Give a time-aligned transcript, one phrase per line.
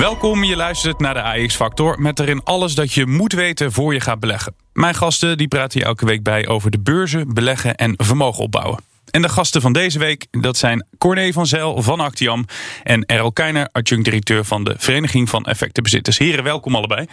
[0.00, 3.94] Welkom, je luistert naar de AX Factor met erin alles dat je moet weten voor
[3.94, 4.54] je gaat beleggen.
[4.72, 8.80] Mijn gasten die praten hier elke week bij over de beurzen, beleggen en vermogen opbouwen.
[9.10, 12.44] En de gasten van deze week, dat zijn Corné van Zijl van Actiam
[12.82, 16.18] en Errol Keiner, adjunct-directeur van de Vereniging van Effectenbezitters.
[16.18, 17.06] Heren, welkom allebei.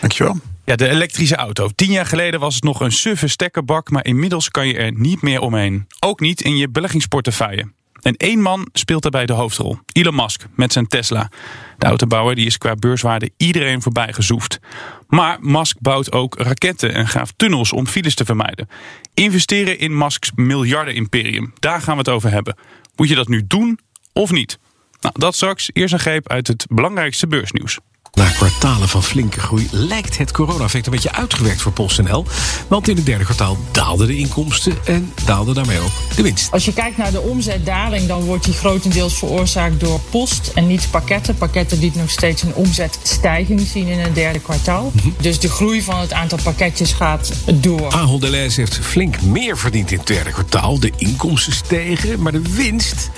[0.00, 0.36] Dankjewel.
[0.64, 1.68] Ja, de elektrische auto.
[1.74, 5.22] Tien jaar geleden was het nog een suffe stekkerbak, maar inmiddels kan je er niet
[5.22, 5.86] meer omheen.
[6.00, 7.68] Ook niet in je beleggingsportefeuille.
[8.00, 9.78] En één man speelt daarbij de hoofdrol.
[9.92, 11.30] Elon Musk met zijn Tesla.
[11.78, 14.58] De autobouwer die is qua beurswaarde iedereen voorbij gezoefd.
[15.06, 18.68] Maar Musk bouwt ook raketten en graaft tunnels om files te vermijden.
[19.14, 21.52] Investeren in Musks miljarden-imperium.
[21.58, 22.56] Daar gaan we het over hebben.
[22.96, 23.78] Moet je dat nu doen
[24.12, 24.58] of niet?
[25.00, 25.70] Nou, dat straks.
[25.72, 27.78] Eerst een greep uit het belangrijkste beursnieuws.
[28.18, 32.24] Na kwartalen van flinke groei lijkt het corona-effect een beetje uitgewerkt voor PostNL.
[32.68, 36.50] Want in het derde kwartaal daalden de inkomsten en daalde daarmee ook de winst.
[36.50, 40.88] Als je kijkt naar de omzetdaling, dan wordt die grotendeels veroorzaakt door post en niet
[40.90, 41.34] pakketten.
[41.34, 44.92] Pakketten die nog steeds een omzetstijging zien in het derde kwartaal.
[45.20, 47.92] Dus de groei van het aantal pakketjes gaat door.
[47.92, 50.80] Ahold Delhaize heeft flink meer verdiend in het derde kwartaal.
[50.80, 53.10] De inkomsten stegen, maar de winst,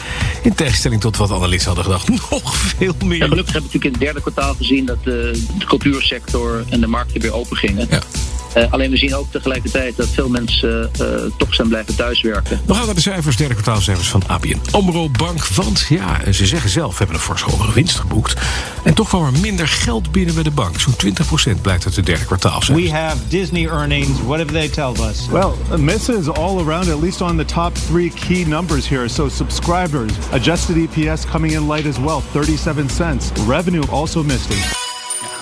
[0.42, 3.18] in tegenstelling tot wat analisten hadden gedacht, nog veel meer.
[3.18, 6.80] Ja, gelukkig hebben we natuurlijk in het derde kwartaal gezien dat de, de cultuursector en
[6.80, 7.86] de markten weer open gingen.
[7.90, 8.00] Ja.
[8.54, 11.06] Eh, alleen we zien ook tegelijkertijd dat veel mensen eh,
[11.38, 12.60] toch zijn blijven thuiswerken.
[12.66, 15.46] We gaan naar de cijfers, derde kwartaalcijfers van ABN AMRO Bank.
[15.46, 18.34] Want ja, ze zeggen zelf, hebben een fors hogere winst geboekt.
[18.84, 20.80] En toch kwam er minder geld binnen bij de bank.
[20.80, 20.94] Zo'n
[21.56, 22.90] 20% blijkt uit de derde kwartaalcijfers.
[22.90, 24.22] We have Disney earnings.
[24.26, 25.28] What have they tell us?
[25.28, 29.08] Well, misses all around, at least on the top three key numbers here.
[29.08, 33.30] So subscribers, adjusted EPS coming in light as well, 37 cents.
[33.46, 34.89] Revenue also missing.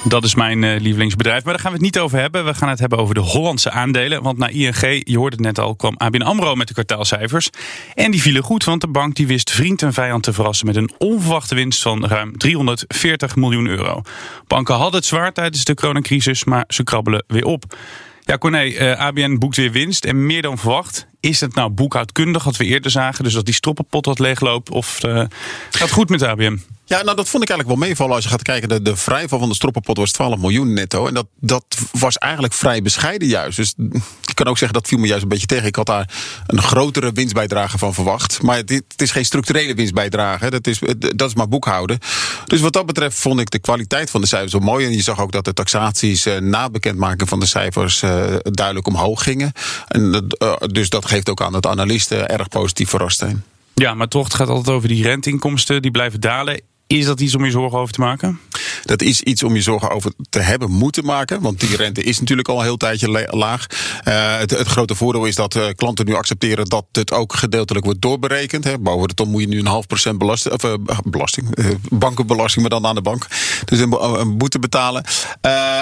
[0.05, 1.45] Dat is mijn eh, lievelingsbedrijf.
[1.45, 2.45] Maar daar gaan we het niet over hebben.
[2.45, 4.23] We gaan het hebben over de Hollandse aandelen.
[4.23, 7.51] Want na ING, je hoorde het net al, kwam ABN AMRO met de kwartaalcijfers.
[7.95, 10.67] En die vielen goed, want de bank die wist vriend en vijand te verrassen...
[10.67, 14.03] met een onverwachte winst van ruim 340 miljoen euro.
[14.47, 17.77] Banken hadden het zwaar tijdens de coronacrisis, maar ze krabbelen weer op.
[18.21, 21.07] Ja, Corné, eh, ABN boekt weer winst en meer dan verwacht.
[21.21, 23.25] Is het nou boekhoudkundig, wat we eerder zagen?
[23.25, 24.71] Dus dat die stroppenpot wat leegloopt?
[24.71, 25.25] Of eh,
[25.71, 26.61] gaat goed met ABN?
[26.89, 28.69] Ja, nou dat vond ik eigenlijk wel meevallen als je gaat kijken.
[28.69, 31.07] De, de vrijval van de stroppenpot was 12 miljoen netto.
[31.07, 33.57] En dat, dat was eigenlijk vrij bescheiden juist.
[33.57, 33.75] Dus
[34.31, 35.67] ik kan ook zeggen dat viel me juist een beetje tegen.
[35.67, 36.11] Ik had daar
[36.47, 38.43] een grotere winstbijdrage van verwacht.
[38.43, 40.51] Maar het, het is geen structurele winstbijdrage.
[40.51, 41.99] Dat is, dat is maar boekhouden.
[42.47, 44.87] Dus wat dat betreft vond ik de kwaliteit van de cijfers wel mooi.
[44.87, 48.87] En je zag ook dat de taxaties uh, na bekendmaken van de cijfers uh, duidelijk
[48.87, 49.53] omhoog gingen.
[49.89, 53.45] En, uh, dus dat geeft ook aan dat analisten erg positief verrast zijn.
[53.75, 55.83] Ja, maar toch, het gaat altijd over die renteinkomsten.
[55.83, 56.61] Die blijven dalen.
[56.89, 58.41] Is dat iets om je zorgen over te maken?
[58.85, 61.41] Dat is iets om je zorgen over te hebben moeten maken.
[61.41, 63.67] Want die rente is natuurlijk al een heel tijdje laag.
[64.05, 68.01] Uh, het, grote voordeel is dat uh, klanten nu accepteren dat het ook gedeeltelijk wordt
[68.03, 68.65] doorberekend.
[68.65, 68.79] Hè.
[68.79, 71.57] Boven de moet je nu een half procent belasting, of, uh, belasting
[71.91, 73.27] bankenbelasting, maar dan aan de bank.
[73.65, 75.05] Dus een, boete betalen.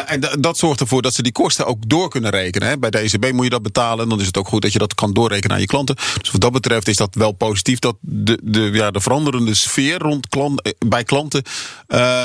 [0.06, 2.68] en dat zorgt ervoor dat ze die kosten ook door kunnen rekenen.
[2.68, 2.78] Hè.
[2.78, 4.02] Bij de ECB moet je dat betalen.
[4.04, 5.96] En dan is het ook goed dat je dat kan doorrekenen aan je klanten.
[6.20, 9.98] Dus wat dat betreft is dat wel positief dat de, de, ja, de veranderende sfeer
[9.98, 11.42] rond klant, bij klanten,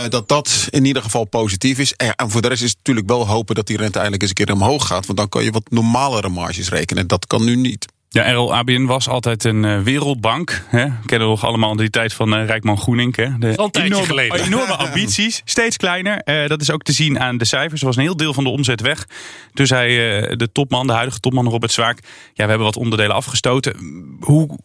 [0.09, 1.94] dat dat in ieder geval positief is.
[1.94, 4.46] En voor de rest is het natuurlijk wel hopen dat die rente eindelijk eens een
[4.46, 5.06] keer omhoog gaat.
[5.06, 7.08] Want dan kan je wat normalere marges rekenen.
[7.08, 7.86] Dat kan nu niet.
[8.14, 10.64] Ja, RL ABN was altijd een uh, wereldbank.
[10.68, 10.88] Hè?
[11.06, 13.16] Kennen we nog allemaal die tijd van uh, Rijkman Groening.
[13.16, 13.38] Hè?
[13.38, 14.44] De enorme, geleden.
[14.46, 16.22] enorme ambities, steeds kleiner.
[16.26, 17.82] Uh, dat is ook te zien aan de cijfers.
[17.82, 19.08] Er was een heel deel van de omzet weg.
[19.53, 19.88] Dus hij,
[20.36, 22.00] de topman, de huidige topman Robert Zwaak...
[22.34, 23.76] ja, we hebben wat onderdelen afgestoten.
[24.20, 24.59] Hoe,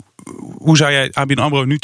[0.58, 1.78] hoe zou jij ABN AMRO nu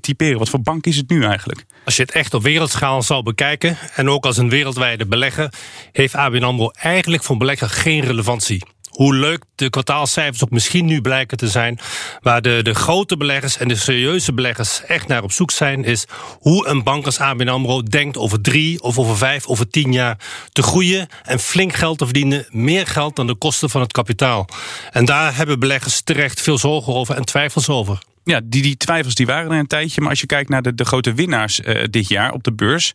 [0.00, 0.38] typeren?
[0.38, 1.64] Wat voor bank is het nu eigenlijk?
[1.84, 3.76] Als je het echt op wereldschaal zou bekijken...
[3.94, 5.52] en ook als een wereldwijde belegger...
[5.92, 8.62] heeft ABN AMRO eigenlijk voor belegger geen relevantie
[8.94, 11.78] hoe leuk de kwartaalcijfers ook misschien nu blijken te zijn.
[12.20, 16.06] Waar de, de grote beleggers en de serieuze beleggers echt naar op zoek zijn, is
[16.40, 20.18] hoe een bank als ABN AMRO denkt over drie of over vijf, over tien jaar
[20.52, 22.46] te groeien en flink geld te verdienen.
[22.50, 24.48] Meer geld dan de kosten van het kapitaal.
[24.90, 27.98] En daar hebben beleggers terecht veel zorgen over en twijfels over.
[28.24, 30.00] Ja, die, die twijfels die waren er een tijdje.
[30.00, 32.92] Maar als je kijkt naar de, de grote winnaars uh, dit jaar op de beurs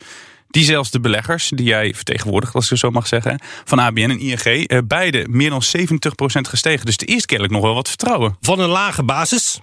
[0.49, 4.19] die zelfs de beleggers, die jij vertegenwoordigt, als ik zo mag zeggen, van ABN en
[4.19, 6.85] ING, eh, beide meer dan 70% gestegen.
[6.85, 8.37] Dus er is kennelijk nog wel wat vertrouwen.
[8.41, 9.59] Van een lage basis.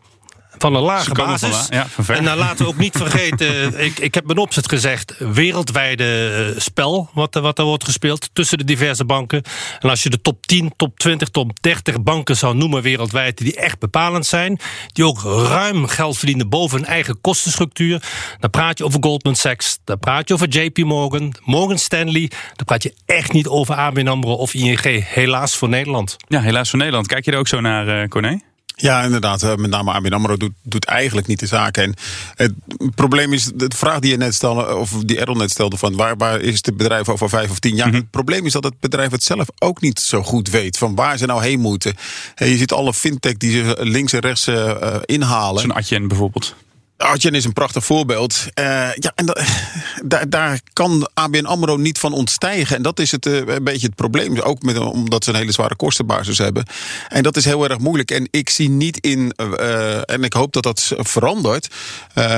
[0.58, 1.56] Van een lage basis.
[1.56, 5.14] van ja, en dan laten we ook niet vergeten, ik, ik heb met opzet gezegd,
[5.18, 9.42] wereldwijde eh, spel wat, er- wat er wordt gespeeld tussen de diverse banken.
[9.80, 13.56] En als je de top 10, top 20, top 30 banken zou noemen wereldwijd die
[13.56, 14.58] echt bepalend zijn,
[14.92, 18.02] die ook ruim geld verdienen boven hun eigen kostenstructuur,
[18.40, 22.64] dan praat je over Goldman Sachs, dan praat je over JP Morgan, Morgan Stanley, dan
[22.64, 26.16] praat je echt niet over ABN AMRO of ING, helaas voor Nederland.
[26.28, 27.06] Ja, helaas voor Nederland.
[27.06, 28.38] Kijk je er ook zo naar, Corné?
[28.78, 29.42] Ja, inderdaad.
[29.42, 31.76] eh, Met name ABN AMRO doet, doet eigenlijk niet de zaak.
[31.76, 31.94] En
[32.34, 32.52] het
[32.94, 36.16] probleem is, de vraag die je net stelde, of die Errol net stelde, van waar,
[36.16, 37.92] waar is het bedrijf over vijf of tien jaar?
[37.92, 41.18] Het probleem is dat het bedrijf het zelf ook niet zo goed weet van waar
[41.18, 41.94] ze nou heen moeten.
[42.34, 45.60] Je ziet alle fintech die ze links en rechts eh, inhalen.
[45.62, 46.54] Zo'n Adyen bijvoorbeeld.
[46.96, 48.46] Adyen is een prachtig voorbeeld.
[48.54, 48.64] Eh,
[48.94, 49.44] ja, en da-
[50.04, 52.76] daar, daar kan ABN AMRO niet van ontstijgen.
[52.76, 54.38] En dat is het, eh, een beetje het probleem.
[54.40, 56.64] Ook met, omdat ze een hele zware kostenbasis hebben.
[57.08, 58.10] En dat is heel erg moeilijk.
[58.10, 61.74] En ik zie niet in, eh, en ik hoop dat dat verandert.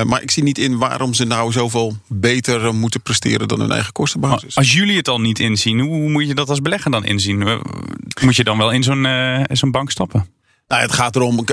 [0.04, 3.92] maar ik zie niet in waarom ze nou zoveel beter moeten presteren dan hun eigen
[3.92, 4.56] kostenbasis.
[4.56, 7.60] Als jullie het al niet inzien, hoe moet je dat als belegger dan inzien?
[8.22, 9.06] Moet je dan wel in zo'n
[9.52, 10.26] zo'n bank stappen?
[10.68, 11.44] Nou, het gaat erom,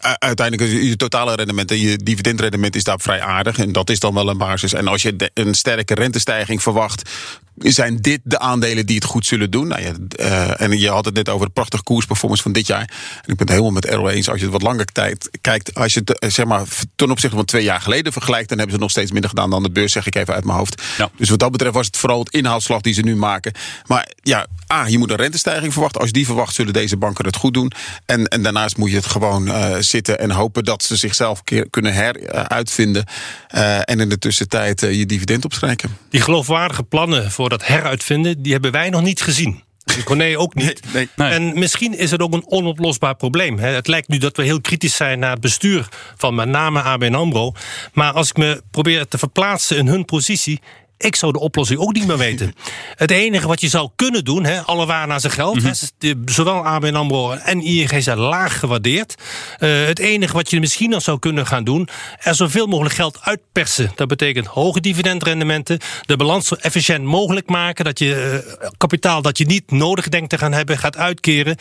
[0.00, 3.58] uiteindelijk is je totale rendement en je dividendrendement is daar vrij aardig.
[3.58, 4.72] En dat is dan wel een basis.
[4.72, 7.10] En als je de- een sterke rentestijging verwacht,
[7.56, 9.66] zijn dit de aandelen die het goed zullen doen.
[9.68, 12.80] Nou ja, eh, en je had het net over de prachtige koersperformance van dit jaar.
[12.80, 12.86] En
[13.20, 14.28] ik ben het helemaal met Errol eens.
[14.28, 16.62] Als je het wat langer tijd, kijkt, als je het eh, zeg maar,
[16.96, 19.62] ten opzichte van twee jaar geleden vergelijkt, dan hebben ze nog steeds minder gedaan dan
[19.62, 20.82] de beurs, zeg ik even uit mijn hoofd.
[20.98, 21.10] Ja.
[21.16, 23.52] Dus wat dat betreft was het vooral het inhaalslag die ze nu maken.
[23.86, 26.00] Maar ja, A, je moet een rentestijging verwachten.
[26.00, 27.72] Als je die verwacht, zullen deze banken het goed doen.
[28.06, 31.70] En, en daarnaast moet je het gewoon eh, zitten en hopen dat ze zichzelf keer
[31.70, 33.04] kunnen heruitvinden.
[33.48, 35.96] Eh en in de tussentijd eh, je dividend opstrijken.
[36.10, 39.62] Die geloofwaardige plannen voor dat heruitvinden, die hebben wij nog niet gezien.
[40.04, 40.92] Corné ook niet.
[40.92, 41.30] Nee, nee.
[41.30, 43.58] En misschien is het ook een onoplosbaar probleem.
[43.58, 47.14] Het lijkt nu dat we heel kritisch zijn naar het bestuur van met name ABN
[47.14, 47.52] AMRO.
[47.92, 50.60] Maar als ik me probeer te verplaatsen in hun positie...
[51.00, 52.54] Ik zou de oplossing ook niet meer weten.
[52.94, 55.62] Het enige wat je zou kunnen doen, hè, alle waar naar zijn geld.
[55.62, 59.14] hè, de- zowel ABN AMRO en ING zijn laag gewaardeerd.
[59.58, 61.88] Eh, het enige wat je misschien nog zou kunnen gaan doen...
[62.18, 63.92] er zoveel mogelijk geld uitpersen.
[63.94, 65.78] Dat betekent hoge dividendrendementen.
[66.06, 67.84] De balans zo efficiënt mogelijk maken.
[67.84, 71.56] Dat je eh, kapitaal dat je niet nodig denkt te gaan hebben, gaat uitkeren.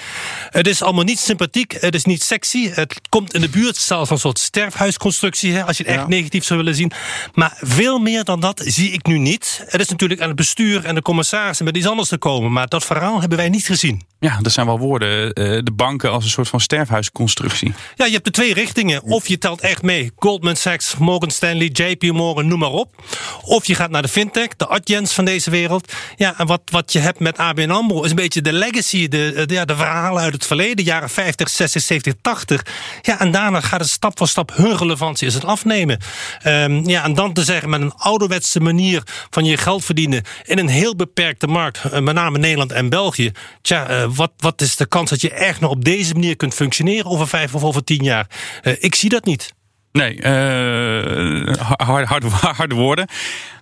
[0.50, 1.78] Het is allemaal niet sympathiek.
[1.80, 2.70] Het is niet sexy.
[2.70, 5.54] Het komt in de buurt zelfs van een soort sterfhuisconstructie.
[5.54, 6.92] Hè, als je het echt negatief zou willen zien.
[7.34, 9.28] Maar veel meer dan dat zie ik nu niet.
[9.34, 12.52] Het is natuurlijk aan het bestuur en de commissarissen met iets anders te komen.
[12.52, 14.02] Maar dat verhaal hebben wij niet gezien.
[14.20, 15.34] Ja, dat zijn wel woorden.
[15.34, 17.74] Eh, de banken als een soort van sterfhuisconstructie.
[17.96, 19.04] Ja, je hebt de twee richtingen.
[19.04, 23.04] Of je telt echt mee Goldman Sachs, Morgan Stanley, JP Morgan, noem maar op.
[23.42, 25.94] Of je gaat naar de fintech, de Adjens van deze wereld.
[26.16, 29.44] Ja, en wat, wat je hebt met ABN AMRO is een beetje de legacy, de,
[29.46, 30.86] de, ja, de verhalen uit het verleden.
[30.86, 32.66] Jaren 50, 60, 70, 80.
[33.02, 36.00] Ja, en daarna gaat het stap voor stap hun relevantie is het afnemen.
[36.42, 40.60] Ehm, ja, en dan te zeggen met een ouderwetse manier van je geld verdienen in
[40.60, 43.32] een heel beperkte markt, eh, met name Nederland en België.
[43.62, 46.54] Tja, eh, wat, wat is de kans dat je echt nog op deze manier kunt
[46.54, 48.28] functioneren over vijf of over tien jaar?
[48.62, 49.54] Eh, ik zie dat niet.
[49.92, 52.28] Nee, eh, harde, harde,
[52.62, 53.08] harde woorden.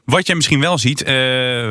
[0.07, 1.13] Wat jij misschien wel ziet, eh,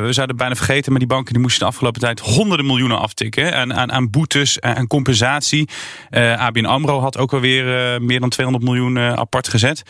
[0.01, 3.55] we zouden bijna vergeten, maar die banken die moesten de afgelopen tijd honderden miljoenen aftikken
[3.55, 5.69] aan, aan, aan boetes, aan compensatie.
[6.09, 9.83] Eh ABN AMRO had ook alweer eh, meer dan 200 miljoen eh, apart gezet.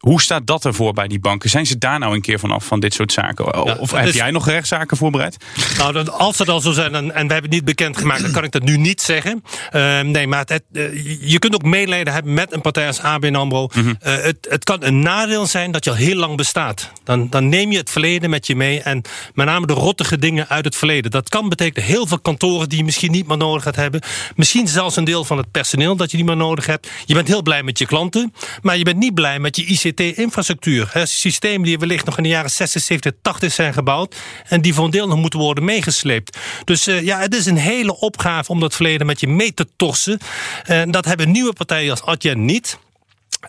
[0.00, 1.50] Hoe staat dat ervoor bij die banken?
[1.50, 3.44] Zijn ze daar nou een keer vanaf van dit soort zaken?
[3.64, 5.36] Ja, of heb is- jij nog rechtszaken voorbereid?
[5.78, 8.32] Nou, dat- als het al zo zijn en, en we hebben het niet bekendgemaakt, dan
[8.32, 9.44] kan ik dat nu niet zeggen.
[9.70, 13.34] Eh, nee, maar het, eh, je kunt ook medelijden hebben met een partij als ABN
[13.34, 13.68] AMRO.
[14.00, 16.92] Eh, het, het kan een nadeel zijn dat je al heel lang bestaat.
[17.04, 19.02] Dan, dan neem je het verleden met je mee en
[19.34, 21.10] met name de rottige dingen uit het verleden.
[21.10, 24.00] Dat kan betekenen heel veel kantoren die je misschien niet meer nodig gaat hebben.
[24.36, 26.88] Misschien zelfs een deel van het personeel dat je niet meer nodig hebt.
[27.04, 28.32] Je bent heel blij met je klanten,
[28.62, 30.88] maar je bent niet blij met je ICT-infrastructuur.
[30.92, 31.06] hè.
[31.06, 34.16] Systemen die wellicht nog in de jaren 60, 70, 80 zijn gebouwd
[34.48, 36.38] en die voor deel nog moeten worden meegesleept.
[36.64, 39.66] Dus eh, ja, het is een hele opgave om dat verleden met je mee te
[39.76, 40.18] torsen.
[40.64, 42.78] En dat hebben nieuwe partijen als Adyen niet.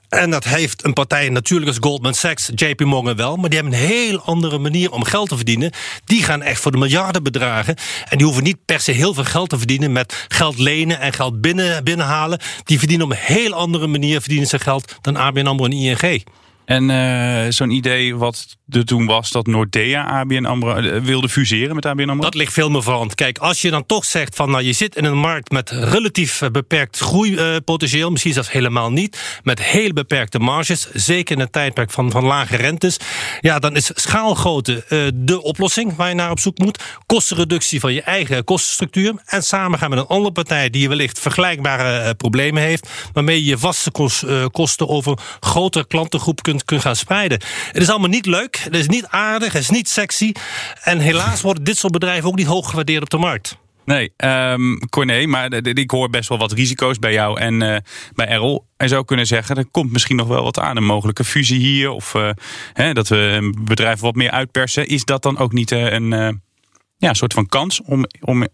[0.10, 3.36] En dat heeft een partij natuurlijk als Goldman Sachs, JP Morgan wel.
[3.36, 5.72] Maar die hebben een heel andere manier om geld te verdienen.
[6.06, 7.76] Die gaan echt voor de miljardenbedragen.
[8.10, 11.14] En die hoeven niet per se heel veel geld te verdienen met geld lenen en
[11.14, 12.40] geld binnen, binnenhalen.
[12.64, 16.24] Die verdienen op een heel andere manier verdienen ze geld dan ABN AMRO en ING.
[16.72, 21.75] En uh, zo'n idee wat er toen was dat Nordea ABN AMRO uh, wilde fuseren
[21.75, 22.24] met ABN AMRO?
[22.24, 24.96] Dat ligt veel meer voor Kijk, als je dan toch zegt van nou je zit
[24.96, 30.92] in een markt met relatief beperkt groeipotentieel, misschien zelfs helemaal niet, met heel beperkte marges,
[30.92, 33.00] zeker in een tijdperk van, van lage rentes,
[33.42, 36.84] ja dan is schaalgrootte uh, de oplossing waar je naar op zoek moet.
[37.06, 42.16] Kostenreductie van je eigen kostenstructuur en samen gaan met een andere partij die wellicht vergelijkbare
[42.16, 47.39] problemen heeft, waarmee je je vaste kost, kosten over grotere klantengroep kunt kunt, gaan spreiden.
[47.72, 50.32] Het is allemaal niet leuk, het is niet aardig, het is niet sexy.
[50.84, 53.58] En helaas worden dit soort bedrijven ook niet hoog gewaardeerd op de markt.
[53.86, 57.77] Nee, um, Corné, maar ik hoor best wel wat risico's bij jou en uh,
[58.13, 58.65] bij Errol.
[58.77, 60.77] En zou kunnen zeggen, er komt misschien nog wel wat aan.
[60.77, 62.30] Een mogelijke fusie hier of uh,
[62.74, 64.88] hè, dat we een bedrijf wat meer uitpersen.
[64.88, 66.41] Is dat dan ook niet uh, een
[66.98, 68.48] ja, soort van kans om, om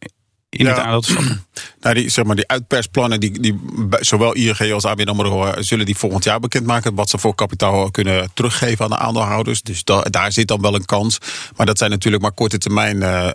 [0.50, 0.72] in ja.
[0.72, 1.46] het aandeel te stappen?
[1.80, 3.60] Nou, die, zeg maar, die uitpersplannen, die, die,
[4.00, 6.96] zowel ING als ABN AMRO zullen die volgend jaar bekendmaken.
[6.96, 9.62] Wat ze voor kapitaal kunnen teruggeven aan de aandeelhouders.
[9.62, 11.18] Dus da, daar zit dan wel een kans.
[11.56, 13.30] Maar dat zijn natuurlijk maar korte termijn uh,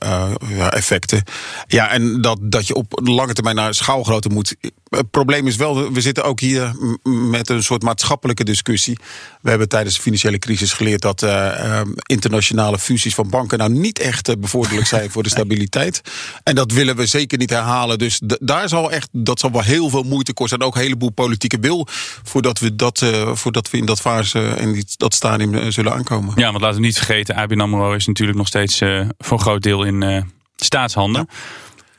[0.50, 1.22] uh, effecten.
[1.66, 4.56] Ja, en dat, dat je op lange termijn naar schaalgrootte moet.
[4.88, 8.98] Het probleem is wel, we zitten ook hier met een soort maatschappelijke discussie.
[9.40, 13.98] We hebben tijdens de financiële crisis geleerd dat uh, internationale fusies van banken nou niet
[13.98, 16.00] echt bevorderlijk zijn voor de stabiliteit.
[16.42, 17.98] En dat willen we zeker niet herhalen.
[17.98, 20.58] Dus daar zal echt, dat zal wel heel veel moeite kosten.
[20.58, 21.86] En ook een heleboel politieke wil
[22.22, 25.92] voordat we, dat, uh, voordat we in dat fase en die, dat stadium uh, zullen
[25.92, 26.32] aankomen.
[26.36, 28.78] Ja, want laten we niet vergeten, ABN AMRO is natuurlijk nog steeds
[29.18, 31.26] voor een groot deel in staatshanden.
[31.28, 31.36] Ja.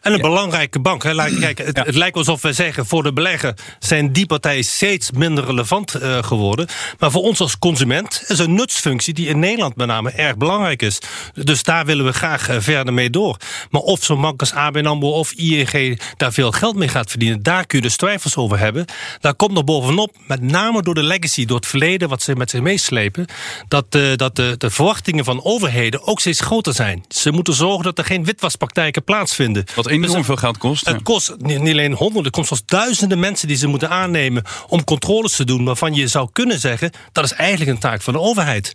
[0.04, 1.04] En een belangrijke bank.
[1.04, 1.14] Hè.
[1.40, 5.46] Kijk, het, het, lijkt alsof we zeggen voor de belegger zijn die partijen steeds minder
[5.46, 6.68] relevant uh, geworden.
[7.00, 10.82] Maar voor ons als consument is een nutsfunctie die in Nederland met name erg belangrijk
[10.82, 11.00] is.
[11.34, 13.38] Dus daar willen we graag uh, verder mee door.
[13.70, 17.44] Maar of zo'n bank als ABN AMRO of ING daar veel geld mee gaat verdienen,
[17.44, 18.86] daar kun je dus twijfels over hebben.
[19.20, 22.50] Daar komt nog bovenop, met name door de legacy, door het verleden wat ze met
[22.50, 23.26] zich meeslepen,
[23.68, 27.06] dat, uh, dat de, de verwachtingen van overheden ook steeds groter zijn.
[27.08, 29.66] Ze moeten zorgen dat er geen witwaspraktijken plaatsvinden.
[29.76, 30.86] Wat enorm dus veel geld kost.
[30.86, 34.84] Het kost niet alleen honderden, het kost zelfs duizenden mensen die ze moeten aannemen om
[34.84, 38.20] controles te doen, waarvan je zou kunnen zeggen dat is eigenlijk een taak van de
[38.20, 38.74] overheid.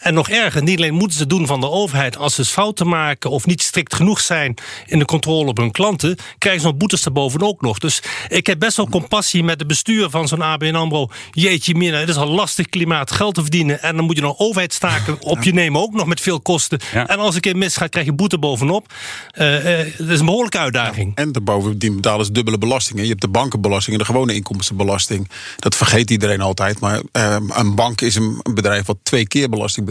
[0.00, 3.30] En nog erger, niet alleen moeten ze doen van de overheid als ze fouten maken
[3.30, 4.54] of niet strikt genoeg zijn
[4.86, 7.78] in de controle op hun klanten, krijgen ze nog boetes erbovenop nog.
[7.78, 11.08] Dus ik heb best wel compassie met het bestuur van zo'n ABN AMRO.
[11.30, 14.38] Jeetje mina, het is al lastig klimaat geld te verdienen en dan moet je nog
[14.38, 16.80] overheidstaken op je nemen, ook nog met veel kosten.
[16.92, 17.06] Ja.
[17.08, 18.92] En als ik in misgaat, krijg je boete bovenop.
[19.34, 21.12] Uh, uh, dat is een behoorlijke uitdaging.
[21.14, 23.02] Ja, en bovendien betalen ze dubbele belastingen.
[23.02, 25.30] Je hebt de bankenbelasting en de gewone inkomstenbelasting.
[25.58, 29.86] Dat vergeet iedereen altijd, maar uh, een bank is een bedrijf wat twee keer belasting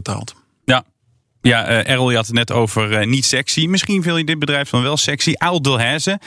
[0.65, 0.83] Ja,
[1.41, 3.65] ja, uh, Errol, je had het net over uh, niet sexy.
[3.65, 5.33] Misschien wil je dit bedrijf dan wel sexy.
[5.61, 6.19] Delhaize, uh,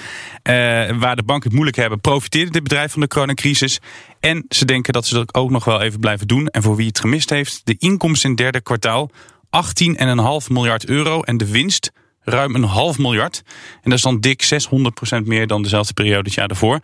[0.98, 3.78] waar de banken het moeilijk hebben, profiteerde dit bedrijf van de coronacrisis.
[4.20, 6.46] En ze denken dat ze dat ook nog wel even blijven doen.
[6.46, 9.10] En voor wie het gemist heeft, de inkomsten in het derde kwartaal
[10.42, 11.20] 18,5 miljard euro.
[11.20, 13.42] En de winst ruim een half miljard.
[13.74, 14.64] En dat is dan dik
[15.22, 16.80] 600% meer dan dezelfde periode het jaar daarvoor.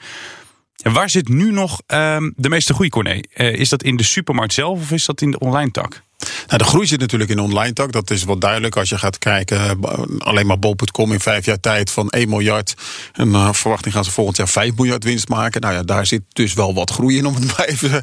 [0.83, 3.21] En waar zit nu nog um, de meeste groei, Corné?
[3.35, 6.03] is dat in de supermarkt zelf of is dat in de online tak?
[6.47, 7.93] Nou, de groei zit natuurlijk in online tak.
[7.93, 9.81] Dat is wel duidelijk als je gaat kijken.
[10.19, 12.75] Alleen maar bol.com in vijf jaar tijd van 1 miljard.
[13.13, 15.61] En uh, verwachting gaan ze volgend jaar 5 miljard winst maken.
[15.61, 18.03] Nou ja, daar zit dus wel wat groei in om het maar even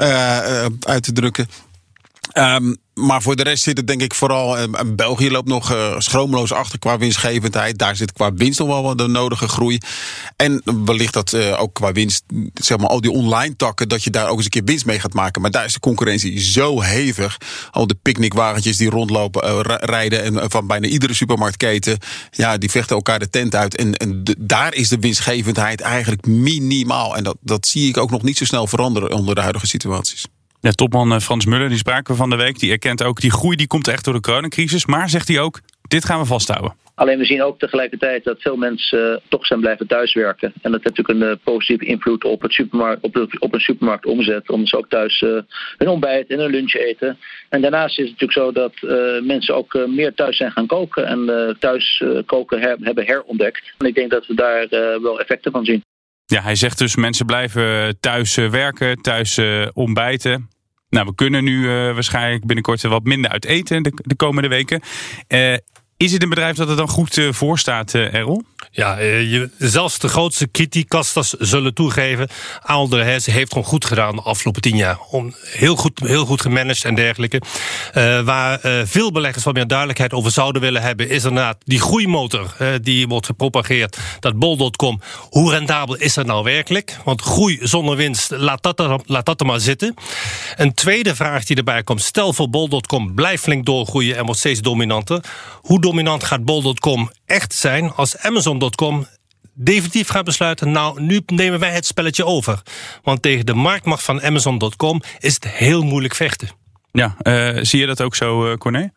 [0.00, 1.48] uh, uit te drukken.
[2.38, 4.58] Um, maar voor de rest zit het denk ik vooral.
[4.58, 7.78] Uh, België loopt nog uh, schroomloos achter qua winstgevendheid.
[7.78, 9.78] Daar zit qua winst nog wel wat de nodige groei.
[10.36, 14.10] En wellicht dat uh, ook qua winst, zeg maar, al die online takken, dat je
[14.10, 15.42] daar ook eens een keer winst mee gaat maken.
[15.42, 17.38] Maar daar is de concurrentie zo hevig.
[17.70, 21.98] Al de picknickwagentjes die rondlopen, rijden en van bijna iedere supermarktketen.
[22.30, 23.76] Ja, die vechten elkaar de tent uit.
[23.76, 27.16] En, en daar is de winstgevendheid eigenlijk minimaal.
[27.16, 30.26] En dat, dat zie ik ook nog niet zo snel veranderen onder de huidige situaties.
[30.60, 32.58] Ja, topman eh, Frans Muller, die spraken we van de week.
[32.58, 34.86] Die erkent ook die groei die komt echt door de coronacrisis.
[34.86, 36.74] Maar zegt hij ook, dit gaan we vasthouden.
[36.94, 40.52] Alleen we zien ook tegelijkertijd dat veel mensen uh, toch zijn blijven thuiswerken.
[40.62, 44.06] En dat heeft natuurlijk een uh, positieve invloed op, het supermarkt, op, de, op een.
[44.46, 45.20] Omdat ze ook thuis
[45.76, 47.18] hun ontbijt en hun lunch eten.
[47.48, 48.72] En daarnaast is het natuurlijk zo dat
[49.24, 51.06] mensen ook meer thuis zijn gaan koken.
[51.06, 53.72] En thuis koken hebben herontdekt.
[53.78, 54.66] En ik denk dat we daar
[55.02, 55.82] wel effecten van zien.
[56.30, 59.40] Ja, hij zegt dus mensen blijven thuis werken, thuis
[59.72, 60.48] ontbijten.
[60.90, 64.80] Nou, we kunnen nu uh, waarschijnlijk binnenkort wat minder uit eten de, de komende weken.
[65.98, 68.42] Is het een bedrijf dat er dan goed uh, voor staat, uh, Errol?
[68.70, 72.28] Ja, uh, je, zelfs de grootste kritiekasters zullen toegeven.
[72.62, 74.98] Aaldre heeft gewoon goed gedaan de afgelopen tien jaar.
[75.10, 77.42] Om, heel, goed, heel goed gemanaged en dergelijke.
[78.24, 81.08] waar veel beleggers wat meer duidelijkheid over zouden willen hebben...
[81.08, 83.98] is inderdaad die groeimotor die wordt gepropageerd.
[84.20, 85.00] Dat bol.com.
[85.30, 86.96] Hoe rendabel is dat nou werkelijk?
[87.04, 89.94] Want groei zonder winst, laat dat, er, laat dat er maar zitten.
[90.56, 92.02] Een tweede vraag die erbij komt.
[92.02, 95.24] Stel voor bol.com blijft flink doorgroeien en wordt steeds dominanter.
[95.62, 99.06] Hoe dominant gaat bol.com echt zijn als Amazon.com
[99.54, 100.70] definitief gaat besluiten...
[100.70, 102.62] nou, nu nemen wij het spelletje over.
[103.02, 106.48] Want tegen de marktmacht van Amazon.com is het heel moeilijk vechten.
[106.92, 108.90] Ja, uh, zie je dat ook zo, uh, Corné?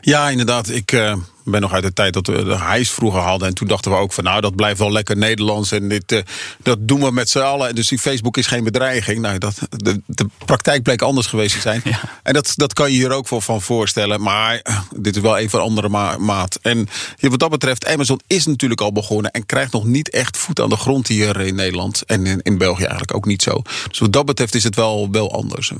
[0.00, 0.68] Ja, inderdaad.
[0.68, 3.48] Ik uh, ben nog uit de tijd dat we de hijs vroeger hadden.
[3.48, 5.72] En toen dachten we ook van nou, dat blijft wel lekker Nederlands.
[5.72, 6.20] En dit, uh,
[6.62, 7.68] dat doen we met z'n allen.
[7.68, 9.20] En dus die Facebook is geen bedreiging.
[9.20, 11.80] Nou, dat, de, de praktijk bleek anders geweest te zijn.
[11.92, 12.00] Ja.
[12.22, 14.20] En dat, dat kan je hier ook wel van voorstellen.
[14.20, 16.58] Maar uh, dit is wel even een andere ma maat.
[16.62, 16.88] En
[17.20, 19.30] wat dat betreft, Amazon is natuurlijk al begonnen.
[19.30, 22.02] En krijgt nog niet echt voet aan de grond hier in Nederland.
[22.06, 23.62] En in, in België eigenlijk ook niet zo.
[23.88, 25.72] Dus wat dat betreft is het wel, wel anders.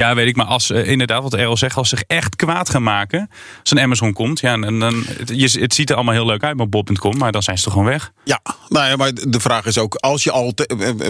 [0.00, 0.36] Ja, weet ik.
[0.36, 3.30] Maar als uh, inderdaad, wat Errol zegt, als ze zich echt kwaad gaan maken.
[3.60, 4.40] Als een Amazon komt.
[4.40, 7.18] Ja, en dan, het, je, het ziet er allemaal heel leuk uit met Bob.com.
[7.18, 8.12] Maar dan zijn ze toch gewoon weg.
[8.24, 9.94] Ja, nou ja, maar de vraag is ook.
[9.94, 10.54] Als je al.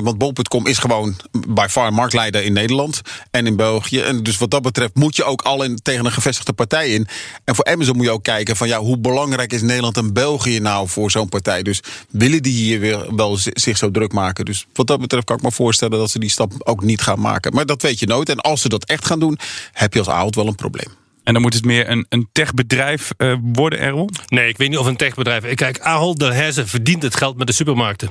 [0.03, 1.17] Want Bob.com is gewoon
[1.49, 3.01] by far marktleider in Nederland.
[3.31, 4.01] En in België.
[4.01, 7.09] En dus wat dat betreft moet je ook al in, tegen een gevestigde partij in.
[7.45, 10.61] En voor Amazon moet je ook kijken van ja, hoe belangrijk is Nederland en België
[10.61, 11.63] nou voor zo'n partij.
[11.63, 11.81] Dus
[12.11, 14.45] willen die hier weer wel zich zo druk maken.
[14.45, 17.21] Dus wat dat betreft kan ik me voorstellen dat ze die stap ook niet gaan
[17.21, 17.55] maken.
[17.55, 18.29] Maar dat weet je nooit.
[18.29, 19.39] En als ze dat echt gaan doen,
[19.73, 20.99] heb je als Ahold wel een probleem.
[21.25, 24.09] En dan moet het meer een, een techbedrijf uh, worden, Errol?
[24.27, 25.55] Nee, ik weet niet of een techbedrijf.
[25.55, 28.11] Kijk, Ahold de Herzen verdient het geld met de supermarkten.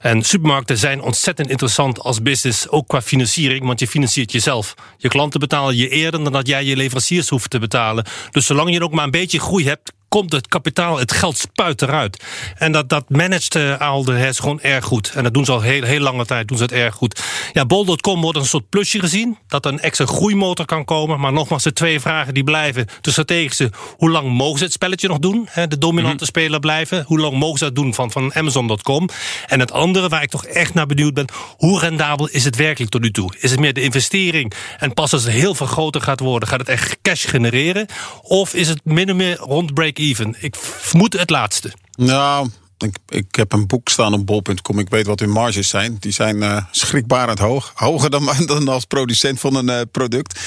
[0.00, 4.74] En supermarkten zijn ontzettend interessant als business, ook qua financiering, want je financiert jezelf.
[4.96, 8.04] Je klanten betalen je eerder dan dat jij je leveranciers hoeft te betalen.
[8.30, 11.82] Dus zolang je ook maar een beetje groei hebt, komt het kapitaal, het geld spuit
[11.82, 12.24] eruit.
[12.56, 15.12] En dat, dat managt uh, Alde Hers gewoon erg goed.
[15.14, 17.22] En dat doen ze al heel, heel lange tijd, doen ze het erg goed.
[17.52, 21.20] Ja, Bol.com wordt een soort plusje gezien, dat er een extra groeimotor kan komen.
[21.20, 22.86] Maar nogmaals, de twee vragen die blijven.
[23.00, 25.46] De strategische, hoe lang mogen ze het spelletje nog doen?
[25.50, 26.26] Hè, de dominante mm -hmm.
[26.26, 27.04] speler blijven.
[27.06, 29.08] Hoe lang mogen ze dat doen van, van Amazon.com?
[29.46, 32.90] En het andere, waar ik toch echt naar benieuwd ben, hoe rendabel is het werkelijk
[32.90, 33.34] tot nu toe?
[33.38, 36.58] Is het meer de investering en pas als het heel veel groter gaat worden, gaat
[36.58, 37.86] het echt cash genereren?
[38.22, 40.36] Of is het min of meer rond even.
[40.38, 41.72] Ik vermoed het laatste.
[41.96, 44.78] Nou, ik, ik heb een boek staan op bol.com.
[44.78, 45.96] Ik weet wat hun marges zijn.
[46.00, 47.72] Die zijn uh, schrikbarend hoog.
[47.74, 50.40] Hoger dan, dan als producent van een uh, product.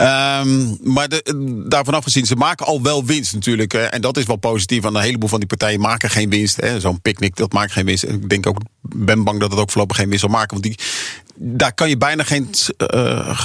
[0.00, 3.74] Um, maar de, daarvan afgezien, ze maken al wel winst natuurlijk.
[3.74, 4.82] En dat is wel positief.
[4.82, 6.62] Want een heleboel van die partijen maken geen winst.
[6.78, 8.04] Zo'n picknick, dat maakt geen winst.
[8.04, 10.50] Ik denk ook, ben bang dat het ook voorlopig geen winst zal maken.
[10.50, 10.78] Want die,
[11.34, 12.50] daar kan je bijna geen
[12.94, 13.38] uh,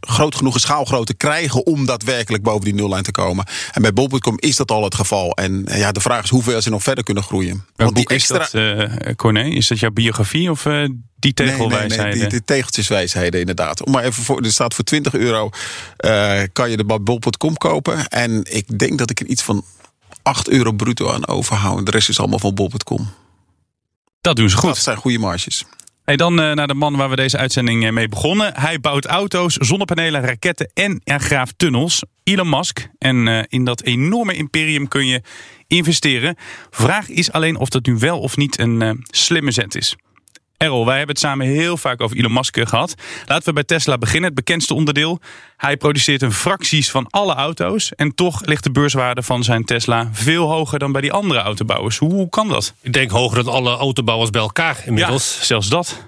[0.00, 3.46] groot genoeg schaalgrootte krijgen om daadwerkelijk boven die nullijn te komen.
[3.72, 5.32] En bij bol.com is dat al het geval.
[5.32, 7.64] En ja, de vraag is hoeveel ze nog verder kunnen groeien.
[7.76, 8.42] Want die extra.
[8.42, 9.44] Is dat, uh, Corné?
[9.44, 10.88] Is dat jouw biografie of uh,
[11.24, 11.88] die tegelwijsheden?
[11.88, 13.86] Nee, nee, nee, die, die tegeltjeswijsheden inderdaad.
[13.86, 15.50] Maar even voor, er staat voor 20 euro
[16.52, 18.08] kan je de bij bol.com kopen.
[18.08, 19.64] En ik denk dat ik er iets van
[20.22, 21.86] 8 euro bruto aan overhoud.
[21.86, 23.12] De rest is allemaal van bol.com.
[24.20, 24.68] Dat doen ze goed.
[24.68, 25.64] Dat zijn goede marges.
[26.04, 28.52] Hey, dan uh, naar de man waar we deze uitzending mee begonnen.
[28.54, 32.02] Hij bouwt auto's, zonnepanelen, raketten en ja, graaft tunnels.
[32.22, 32.88] Elon Musk.
[32.98, 35.22] En uh, in dat enorme imperium kun je
[35.66, 36.36] investeren.
[36.70, 39.96] Vraag is alleen of dat nu wel of niet een uh, slimme zet is.
[40.56, 42.94] Errol, wij hebben het samen heel vaak over Elon Musk gehad.
[43.26, 45.20] Laten we bij Tesla beginnen, het bekendste onderdeel.
[45.56, 47.94] Hij produceert een fracties van alle auto's.
[47.94, 51.98] En toch ligt de beurswaarde van zijn Tesla veel hoger dan bij die andere autobouwers.
[51.98, 52.74] Hoe, kan dat?
[52.80, 55.36] Ik denk hoger dan alle autobouwers bij elkaar inmiddels.
[55.38, 56.02] Ja, zelfs dat.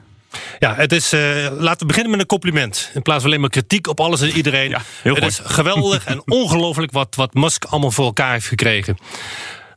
[0.59, 1.21] Ja, het is, uh,
[1.59, 2.91] laten we beginnen met een compliment.
[2.95, 4.69] In plaats van alleen maar kritiek op alles en iedereen.
[4.69, 5.33] Ja, heel het goed.
[5.33, 8.99] is geweldig en ongelooflijk wat, wat Musk allemaal voor elkaar heeft gekregen.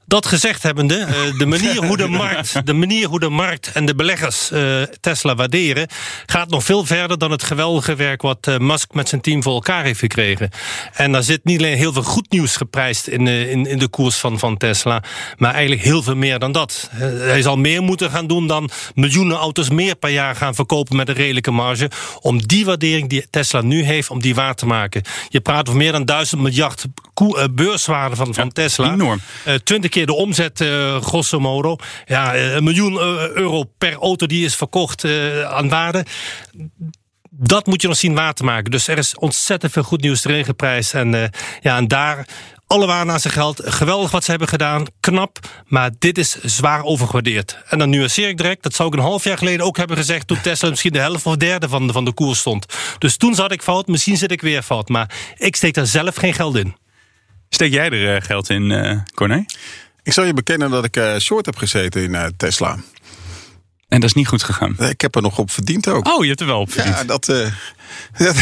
[0.10, 3.96] Dat gezegd hebbende, de manier hoe de markt, de manier hoe de markt en de
[3.96, 5.88] beleggers uh, Tesla waarderen,
[6.26, 9.54] gaat nog veel verder dan het geweldige werk wat uh, Musk met zijn team voor
[9.54, 10.50] elkaar heeft gekregen.
[10.94, 14.16] En daar zit niet alleen heel veel goed nieuws geprijsd in, in, in de koers
[14.16, 15.04] van, van Tesla,
[15.38, 16.90] maar eigenlijk heel veel meer dan dat.
[17.20, 21.10] hij zal meer moeten gaan doen dan miljoenen auto's meer per jaar gaan verkopen met
[21.10, 25.02] een redelijke marge, om die waardering die Tesla nu heeft, om die waar te maken.
[25.28, 26.86] Je praat over meer dan duizend miljard
[27.52, 28.94] beurswaarde van, van ja, Tesla.
[28.94, 29.22] Enorm.
[29.64, 31.76] 20 keer de omzet, uh, grosso modo.
[32.06, 32.98] Ja, een miljoen
[33.34, 35.06] euro per auto die is verkocht
[35.46, 36.06] aan waarde.
[37.42, 38.72] Dat moet je nog zien waar te maken.
[38.72, 40.94] Dus er is ontzettend veel goed nieuws erin geprijsd.
[40.94, 41.24] En, uh,
[41.62, 42.28] ja, en daar
[42.68, 43.62] alle waar naar zijn geld.
[43.66, 44.86] Geweldig wat ze hebben gedaan.
[45.00, 45.40] Knap.
[45.66, 47.58] Maar dit is zwaar overgewaardeerd.
[47.68, 48.64] En dan nuanceer ik direct.
[48.64, 50.28] Dat zou ik een half jaar geleden ook hebben gezegd.
[50.28, 52.66] Toen Tesla misschien de helft of derde van de, van de koers stond.
[52.98, 53.88] Dus toen zat ik fout.
[53.88, 54.90] Misschien zit ik weer fout.
[54.90, 56.76] Maar ik steek daar zelf geen geld in.
[57.50, 59.46] Steek jij er uh, geld in, uh, Corné?
[60.04, 62.78] Ik zal je bekennen dat ik uh, short heb gezeten in Tesla.
[63.88, 64.76] En dat is niet goed gegaan?
[64.80, 66.08] Ik heb er nog op verdiend ook.
[66.08, 66.96] Oh, je hebt er wel op verdiend.
[66.96, 67.28] Ja, dat,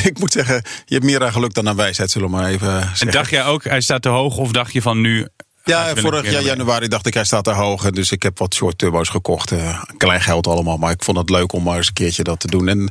[0.03, 2.81] ik moet zeggen, je hebt meer aan geluk dan aan wijsheid, zullen we maar even
[2.81, 3.07] zeggen.
[3.07, 5.27] En dacht jij ook, hij staat te hoog of dacht je van nu...
[5.63, 7.89] Ja, vorig jaar januari dacht ik, hij staat te hoog.
[7.89, 9.53] Dus ik heb wat short turbo's gekocht.
[9.97, 12.47] klein geld allemaal, maar ik vond het leuk om maar eens een keertje dat te
[12.47, 12.67] doen.
[12.67, 12.89] En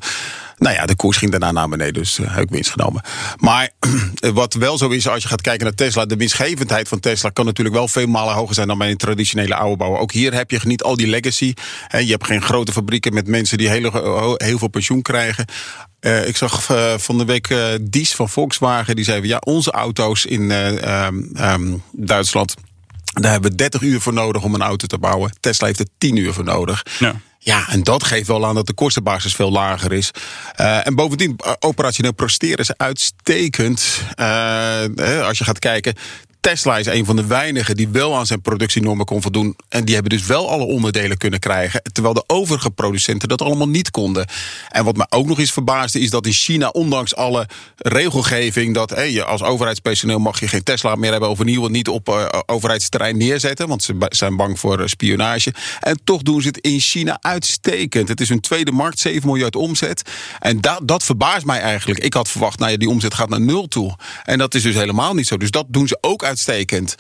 [0.59, 3.03] nou ja, de koers ging daarna naar beneden, dus uh, heb ik winst genomen.
[3.37, 3.71] Maar
[4.33, 7.45] wat wel zo is, als je gaat kijken naar Tesla, de winstgevendheid van Tesla kan
[7.45, 10.01] natuurlijk wel veel malen hoger zijn dan bij een traditionele oude bouwer.
[10.01, 11.55] Ook hier heb je niet al die legacy.
[11.89, 15.45] Je hebt geen grote fabrieken met mensen die heel, heel veel pensioen krijgen.
[16.01, 16.63] Ik zag
[16.97, 22.55] van de week Dies van Volkswagen, die zei: ja, onze auto's in um, um, Duitsland.
[23.21, 25.33] Daar hebben we 30 uur voor nodig om een auto te bouwen.
[25.41, 26.87] Tesla heeft er 10 uur voor nodig.
[26.99, 27.15] Ja.
[27.47, 30.11] Ja, en dat geeft wel aan dat de kostenbasis veel lager is.
[30.61, 34.03] Uh, en bovendien, operationeel presteren ze uitstekend.
[34.21, 35.95] Uh, als je gaat kijken,
[36.41, 39.57] Tesla is een van de weinigen die wel aan zijn productienormen kon voldoen.
[39.69, 41.83] En die hebben dus wel alle onderdelen kunnen krijgen.
[41.93, 44.27] Terwijl de overige producenten dat allemaal niet konden.
[44.69, 48.91] En wat me ook nog eens verbaasde is dat in China, ondanks alle regelgeving, dat
[49.09, 53.69] je als overheidspersoneel mag je geen Tesla meer hebben overnieuw niet op uh, overheidsterrein neerzetten.
[53.69, 55.55] Want ze zijn bang voor uh, spionage.
[55.81, 58.09] En toch doen ze het in China uitstekend.
[58.09, 60.03] Het is hun tweede markt, 7 miljard omzet.
[60.39, 62.01] En dat, verbaast mij eigenlijk.
[62.01, 63.97] Ik had verwacht, nou ja, die omzet gaat naar nul toe.
[64.25, 65.37] En dat is dus helemaal niet zo.
[65.37, 66.95] Dus dat doen ze ook uitstekend uitstekend.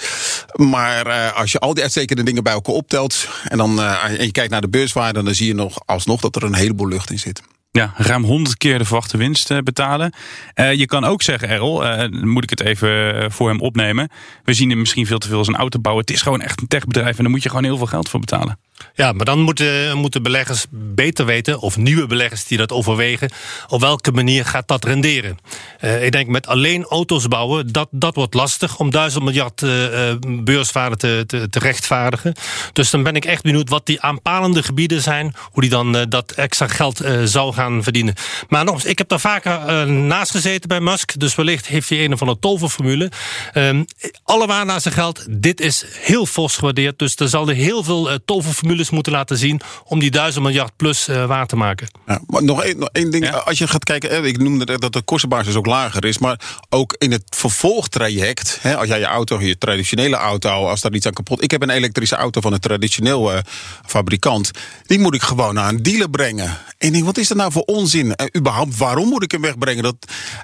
[0.53, 4.25] Maar uh, als je al die uitstekende dingen bij elkaar optelt en dan uh, en
[4.25, 7.11] je kijkt naar de beurswaarde, dan zie je nog alsnog dat er een heleboel lucht
[7.11, 7.43] in zit.
[7.71, 10.13] Ja, ruim 100 keer de verwachte winst uh, betalen.
[10.55, 14.09] je kan ook zeggen, Errol, moet ik het even voor hem opnemen.
[14.45, 16.05] We zien hem misschien veel te veel als een autobouwer.
[16.05, 18.21] Het is gewoon echt een techbedrijf en daar moet je gewoon heel veel geld voor
[18.21, 18.59] betalen.
[18.95, 23.31] Ja, maar dan moeten, moeten beleggers beter weten, of nieuwe beleggers die dat overwegen,
[23.69, 25.39] op welke manier gaat dat renderen.
[25.81, 30.15] Uh, ik denk met alleen auto's bouwen, dat, dat wordt lastig om duizend miljard uh,
[30.21, 32.35] beurswaarde te, te, te, rechtvaardigen.
[32.73, 36.33] Dus dan ben ik echt benieuwd wat die aanpalende gebieden zijn, hoe die dan dat
[36.33, 38.15] extra geld zou gaan verdienen.
[38.49, 42.05] Maar nog eens, ik heb daar vaker naast gezeten bij Musk, dus wellicht heeft hij
[42.05, 43.11] een of andere toverformule.
[43.53, 43.85] Ehm,
[44.23, 47.85] alle waar naar zijn geld, dit is heel fors gewaardeerd, dus er zal er heel
[47.85, 51.89] veel toverformules formules moeten laten zien om die duizend miljard plus uh, waar te maken.
[52.07, 53.25] Ja, maar nog één, nog één ding.
[53.25, 53.31] Ja.
[53.31, 56.19] Als je gaat kijken, ik noemde dat de kostenbasis ook lager is.
[56.19, 60.93] Maar ook in het vervolgtraject, hè, als jij je auto, je traditionele auto, als daar
[60.93, 61.43] iets aan kapot.
[61.43, 63.39] Ik heb een elektrische auto van een traditioneel uh,
[63.87, 64.51] fabrikant.
[64.87, 66.59] Die moet ik gewoon naar een dealer brengen.
[66.79, 68.15] En ik denk, wat is dat nou voor onzin?
[68.15, 69.83] En überhaupt, waarom moet ik hem wegbrengen?
[69.83, 69.97] Dat,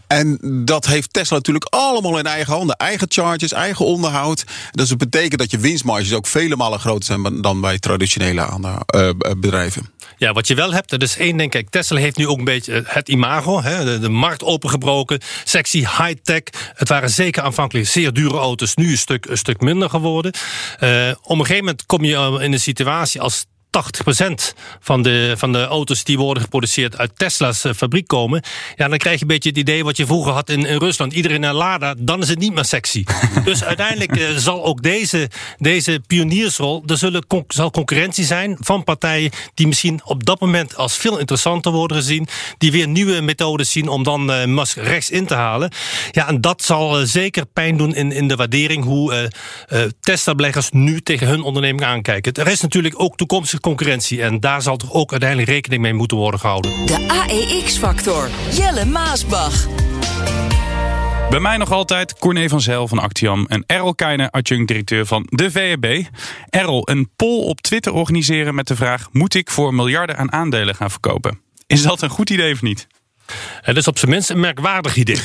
[0.07, 2.77] en dat heeft Tesla natuurlijk allemaal in eigen handen.
[2.77, 4.45] Eigen charges, eigen onderhoud.
[4.71, 8.85] Dus dat betekent dat je winstmarges ook vele malen groter zijn dan bij traditionele traditionele
[8.97, 9.91] uh, bedrijven.
[10.17, 11.71] Ja, wat je wel hebt, dat is één denk ik.
[11.71, 13.63] Tesla heeft nu ook een beetje eh, het imago.
[13.63, 15.21] Hè, de, de markt opengebroken.
[15.45, 16.43] Sexy, high-tech.
[16.75, 18.75] Het waren zeker aanvankelijk zeer dure auto's.
[18.75, 20.33] Nu een stuk, een stuk minder geworden.
[20.81, 25.53] Uh, op een gegeven moment kom je in een situatie als 80% van de, van
[25.53, 28.43] de auto's die worden geproduceerd uit Tesla's uh, fabriek komen.
[28.77, 31.13] Ja, dan krijg je een beetje het idee wat je vroeger had in, in Rusland.
[31.13, 33.05] Iedereen naar Lada, dan is het niet meer sexy.
[33.45, 39.31] dus uiteindelijk uh, zal ook deze, deze pioniersrol, er zullen zal concurrentie zijn van partijen
[39.55, 42.29] die misschien op dat moment als veel interessanter worden gezien.
[42.59, 45.73] Die weer nieuwe methodes zien om dan uh, Musk rechts in te halen.
[46.11, 49.31] Ja, en dat zal zeker pijn doen in, in de waardering hoe
[50.01, 52.33] Tesla-beleggers nu tegen hun onderneming aankijken.
[52.33, 54.23] Er is natuurlijk ook toekomstig concurrentie.
[54.23, 56.87] En daar zal toch ook uiteindelijk rekening mee moeten worden gehouden.
[56.87, 58.29] De AEX-factor.
[58.51, 59.67] Jelle Maasbach.
[61.31, 65.51] Bij mij nog altijd Corné van Zijl van Actiam en Errol Keijner, adjunct-directeur van de
[65.51, 66.05] VEB.
[66.49, 69.09] Errol, een poll op Twitter organiseren met de vraag...
[69.13, 71.41] moet ik voor miljarden aan aandelen gaan verkopen?
[71.67, 72.87] Is dat een goed idee of niet?
[73.61, 75.21] Het is op zijn minst een merkwaardig idee.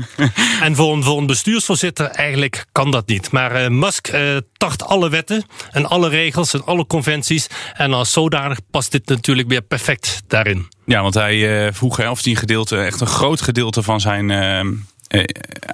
[0.60, 3.30] en voor een, voor een bestuursvoorzitter eigenlijk kan dat niet.
[3.30, 7.46] Maar uh, Musk uh, tacht alle wetten en alle regels en alle conventies.
[7.72, 10.68] En als zodanig past dit natuurlijk weer perfect daarin.
[10.84, 14.30] Ja, want hij uh, vroeg of die gedeelte, echt een groot gedeelte van zijn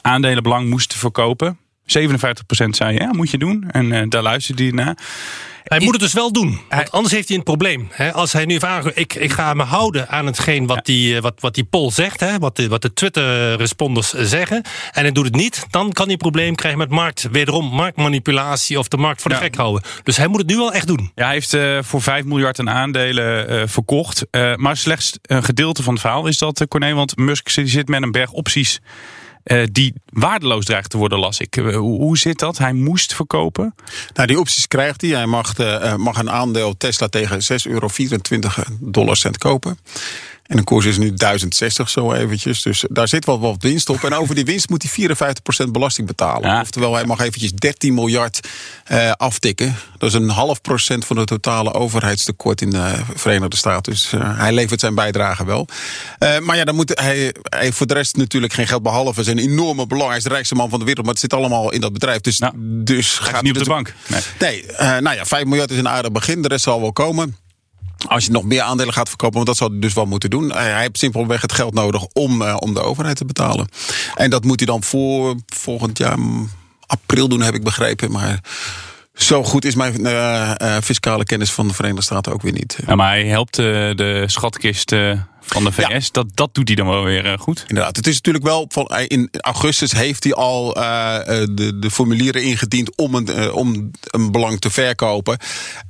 [0.02, 1.58] aandelenbelang moest verkopen.
[1.82, 3.70] 57% zei ja, moet je doen.
[3.70, 4.96] En daar luisterde hij naar.
[5.62, 7.88] Hij moet het dus wel doen, want anders heeft hij een probleem.
[8.12, 11.54] Als hij nu vraagt, ik, ik ga me houden aan hetgeen wat die, wat, wat
[11.54, 15.92] die poll zegt, wat de, wat de Twitter-responders zeggen, en hij doet het niet, dan
[15.92, 19.56] kan hij een probleem krijgen met markt, wederom marktmanipulatie of de markt voor de gek
[19.56, 19.82] houden.
[20.02, 21.10] Dus hij moet het nu wel echt doen.
[21.14, 25.82] Ja, hij heeft uh, voor 5 miljard aan aandelen uh, verkocht, maar slechts een gedeelte
[25.82, 28.80] van het verhaal is dat, Corné, want Musk zit met een berg opties
[29.44, 31.56] uh, die waardeloos dreigt te worden, las ik.
[31.56, 32.58] Uh, hoe zit dat?
[32.58, 33.74] Hij moest verkopen?
[34.14, 35.10] Nou, die opties krijgt hij.
[35.10, 37.88] Hij mag, de, uh, mag een aandeel Tesla tegen 6,24 euro
[39.38, 39.78] kopen.
[40.52, 42.62] En de koers is nu 1060 zo eventjes.
[42.62, 44.04] Dus daar zit wel wat winst op.
[44.04, 45.08] En over die winst moet hij
[45.66, 46.60] 54% belasting betalen.
[46.60, 48.48] Oftewel, hij mag eventjes 13 miljard
[48.92, 49.76] uh, aftikken.
[49.98, 53.92] Dat is een half procent van het totale overheidstekort in de Verenigde Staten.
[53.92, 55.66] Dus uh, hij levert zijn bijdrage wel.
[56.18, 58.82] Uh, maar ja, dan moet hij, hij voor de rest natuurlijk geen geld.
[58.82, 60.08] Behalve zijn enorme belang.
[60.08, 61.04] Hij is de rijkste man van de wereld.
[61.04, 62.20] Maar het zit allemaal in dat bedrijf.
[62.20, 63.94] Dus, nou, dus gaat niet op de bank.
[64.06, 64.64] Nee, nee
[65.00, 66.42] nou ja, 5 miljard is een aardig begin.
[66.42, 67.36] De rest zal wel komen.
[68.08, 70.52] Als je nog meer aandelen gaat verkopen, want dat zal hij dus wel moeten doen.
[70.52, 73.68] Hij heeft simpelweg het geld nodig om, uh, om de overheid te betalen.
[74.14, 76.18] En dat moet hij dan voor volgend jaar
[76.86, 78.10] april doen, heb ik begrepen.
[78.10, 78.40] Maar
[79.14, 82.78] zo goed is mijn uh, uh, fiscale kennis van de Verenigde Staten ook weer niet.
[82.94, 84.94] Maar hij helpt de schatkist
[85.40, 85.88] van de VS.
[85.88, 86.00] Ja.
[86.12, 87.64] Dat, dat doet hij dan wel weer goed.
[87.68, 87.96] Inderdaad.
[87.96, 93.14] Het is natuurlijk wel van in augustus heeft hij al de, de formulieren ingediend om
[93.14, 95.38] een, om een belang te verkopen.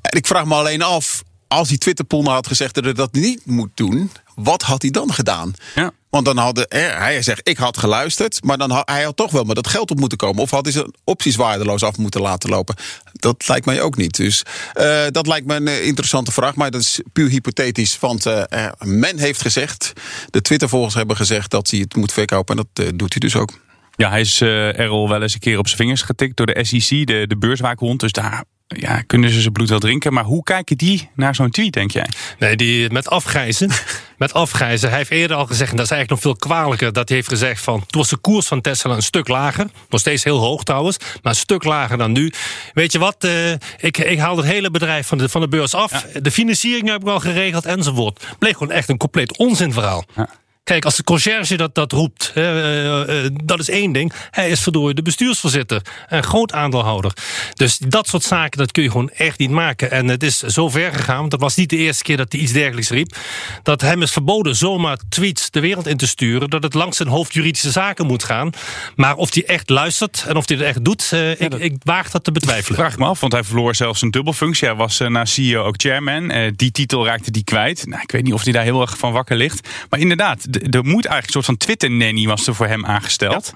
[0.00, 1.22] En ik vraag me alleen af,
[1.52, 4.90] als hij Twitterpool nou had gezegd dat hij dat niet moet doen, wat had hij
[4.90, 5.52] dan gedaan?
[5.74, 5.92] Ja.
[6.10, 9.44] Want dan had hij zegt, ik had geluisterd, maar dan had hij had toch wel
[9.44, 10.42] met dat geld op moeten komen.
[10.42, 12.76] Of had hij zijn opties waardeloos af moeten laten lopen?
[13.12, 14.16] Dat lijkt mij ook niet.
[14.16, 14.42] Dus
[14.74, 17.98] uh, dat lijkt me een interessante vraag, maar dat is puur hypothetisch.
[17.98, 18.42] Want uh,
[18.78, 19.92] men heeft gezegd,
[20.30, 22.56] de Twittervolgers hebben gezegd dat hij het moet verkopen.
[22.56, 23.60] En dat uh, doet hij dus ook.
[23.96, 26.64] Ja, hij is er al wel eens een keer op zijn vingers getikt door de
[26.64, 28.00] SEC, de, de beurswaakhond.
[28.00, 28.44] Dus daar
[28.76, 30.12] ja, kunnen ze zijn bloed wel drinken.
[30.12, 32.08] Maar hoe kijken die naar zo'n tweet, denk jij?
[32.38, 33.70] Nee, die met afgrijzen.
[34.22, 34.88] met afgrijzen.
[34.88, 37.28] Hij heeft eerder al gezegd, en dat is eigenlijk nog veel kwalijker, dat hij heeft
[37.28, 39.66] gezegd van, toen was de koers van Tesla een stuk lager.
[39.88, 42.32] Nog steeds heel hoog trouwens, maar een stuk lager dan nu.
[42.74, 45.74] Weet je wat, uh, ik, ik haal het hele bedrijf van de, van de beurs
[45.74, 45.90] af.
[45.90, 46.20] Ja.
[46.20, 48.24] De financiering heb ik al geregeld enzovoort.
[48.38, 50.04] Bleek gewoon echt een compleet onzinverhaal.
[50.16, 50.28] Ja.
[50.64, 54.12] Kijk, als de conciërge dat, dat roept, uh, uh, dat is één ding.
[54.30, 57.12] Hij is verdorie de bestuursvoorzitter, een groot aandeelhouder.
[57.54, 59.90] Dus dat soort zaken, dat kun je gewoon echt niet maken.
[59.90, 62.40] En het is zo ver gegaan, want dat was niet de eerste keer dat hij
[62.40, 63.16] iets dergelijks riep,
[63.62, 67.08] dat hem is verboden zomaar tweets de wereld in te sturen, dat het langs zijn
[67.08, 68.50] hoofd juridische zaken moet gaan.
[68.96, 71.60] Maar of hij echt luistert en of hij het echt doet, ja, ik, dat...
[71.60, 72.78] ik waag dat te betwijfelen.
[72.78, 74.68] Vraag me af, want hij verloor zelfs een dubbelfunctie.
[74.68, 76.52] Hij was na CEO ook chairman.
[76.56, 77.86] die titel raakte hij kwijt.
[77.86, 79.68] Nou, ik weet niet of hij daar heel erg van wakker ligt.
[79.90, 83.52] Maar inderdaad, er moet eigenlijk een soort van Twitter-nanny was er voor hem aangesteld.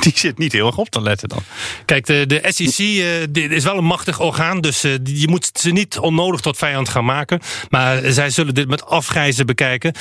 [0.00, 1.42] Die zit niet heel erg op te letten dan.
[1.84, 4.60] Kijk, de, de SEC uh, is wel een machtig orgaan.
[4.60, 7.40] Dus uh, je moet ze niet onnodig tot vijand gaan maken.
[7.70, 9.94] Maar zij zullen dit met afgrijzen bekijken.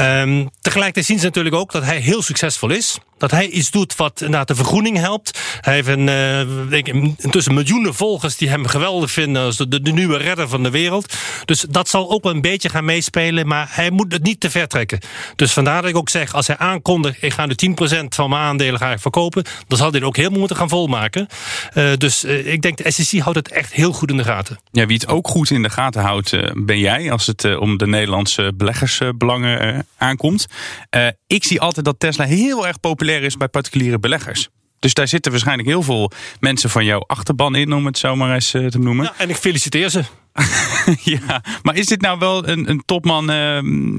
[0.00, 2.98] Um, tegelijkertijd zien ze natuurlijk ook dat hij heel succesvol is.
[3.18, 5.40] Dat hij iets doet wat naar de vergroening helpt.
[5.60, 6.06] Hij heeft een,
[6.68, 10.48] denk ik, intussen miljoenen volgers die hem geweldig vinden als de, de, de, nieuwe redder
[10.48, 11.14] van de wereld.
[11.44, 14.50] Dus dat zal ook wel een beetje gaan meespelen, maar hij moet het niet te
[14.50, 14.98] ver trekken.
[15.36, 17.54] Dus vandaar dat ik ook zeg, als hij aankondigt, ik ga nu
[18.00, 20.68] 10% van mijn aandelen ga ik verkopen, dan zal hij het ook helemaal moeten gaan
[20.68, 21.26] volmaken.
[21.74, 24.58] Uh, dus uh, ik denk de SEC houdt het echt heel goed in de gaten.
[24.70, 27.86] Ja, wie het ook goed in de gaten houdt, ben jij als het om de
[27.86, 30.46] Nederlandse beleggersbelangen aankomt.
[31.26, 34.48] ik zie altijd dat Tesla heel erg populair is bij particuliere beleggers.
[34.78, 36.10] Dus daar zitten waarschijnlijk heel veel
[36.40, 39.04] mensen van jouw achterban in, om het zo maar eens te noemen.
[39.04, 40.02] Ja, en ik feliciteer ze.
[41.14, 43.30] ja, maar is dit nou wel een, een topman?
[43.30, 43.36] Uh,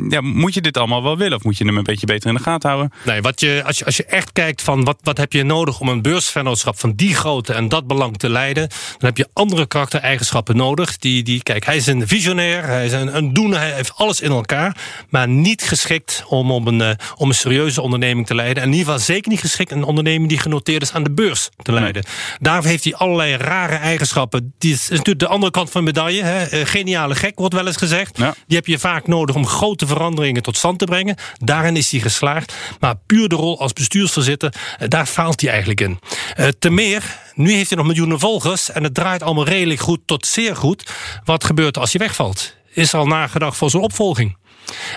[0.09, 1.37] ja, moet je dit allemaal wel willen?
[1.37, 2.91] Of moet je hem een beetje beter in de gaten houden?
[3.05, 5.79] Nee, wat je, als, je, als je echt kijkt van wat, wat heb je nodig
[5.79, 9.67] om een beursvennootschap van die grootte en dat belang te leiden, dan heb je andere
[9.67, 10.97] karaktereigenschappen nodig.
[10.97, 14.21] Die, die, kijk, hij is een visionair, hij is een, een doener, hij heeft alles
[14.21, 14.77] in elkaar,
[15.09, 18.63] maar niet geschikt om, om, een, uh, om een serieuze onderneming te leiden.
[18.63, 21.49] En in ieder geval zeker niet geschikt een onderneming die genoteerd is aan de beurs
[21.61, 22.03] te leiden.
[22.05, 22.37] Nee.
[22.39, 24.53] Daarvoor heeft hij allerlei rare eigenschappen.
[24.57, 26.23] Die is, is natuurlijk de andere kant van de medaille.
[26.29, 26.65] Hè?
[26.65, 28.17] Geniale gek wordt wel eens gezegd.
[28.17, 28.35] Ja.
[28.47, 31.15] Die heb je vaak nodig om grote veranderingen tot stand te brengen.
[31.37, 32.53] Daarin is hij geslaagd.
[32.79, 34.53] Maar puur de rol als bestuursvoorzitter,
[34.87, 35.99] daar faalt hij eigenlijk in.
[36.37, 39.99] Uh, te meer, nu heeft hij nog miljoenen volgers en het draait allemaal redelijk goed
[40.05, 40.91] tot zeer goed.
[41.23, 42.55] Wat gebeurt als hij wegvalt?
[42.73, 44.37] Is er al nagedacht voor zijn opvolging?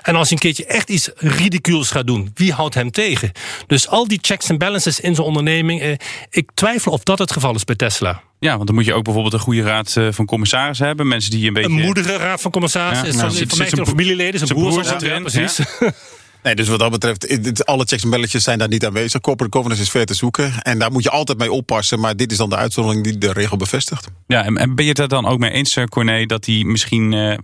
[0.03, 3.33] En als hij een keertje echt iets ridicules gaat doen, wie houdt hem tegen?
[3.67, 5.93] Dus al die checks en balances in zijn onderneming, eh,
[6.31, 8.23] ik twijfel of dat het geval is bij Tesla.
[8.39, 11.09] Ja, want dan moet je ook bijvoorbeeld een goede raad van commissarissen hebben.
[11.09, 11.69] Mensen die een beetje...
[11.69, 13.07] Een moedige raad van commissarissen.
[13.07, 15.23] Ja, nou, van, van familieleden, zijn broer, broer zit erin.
[15.23, 15.57] Precies.
[15.81, 15.93] Ja.
[16.43, 19.21] Nee, dus wat dat betreft, alle checks en balletjes zijn daar niet aanwezig.
[19.21, 20.63] Corporate governance is ver te zoeken.
[20.63, 22.01] En daar moet je altijd mee oppassen.
[22.01, 24.09] Maar dit is dan de uitzondering die de regel bevestigt.
[24.27, 27.35] Ja, en ben je het er dan ook mee eens, Corné, dat hij misschien uh,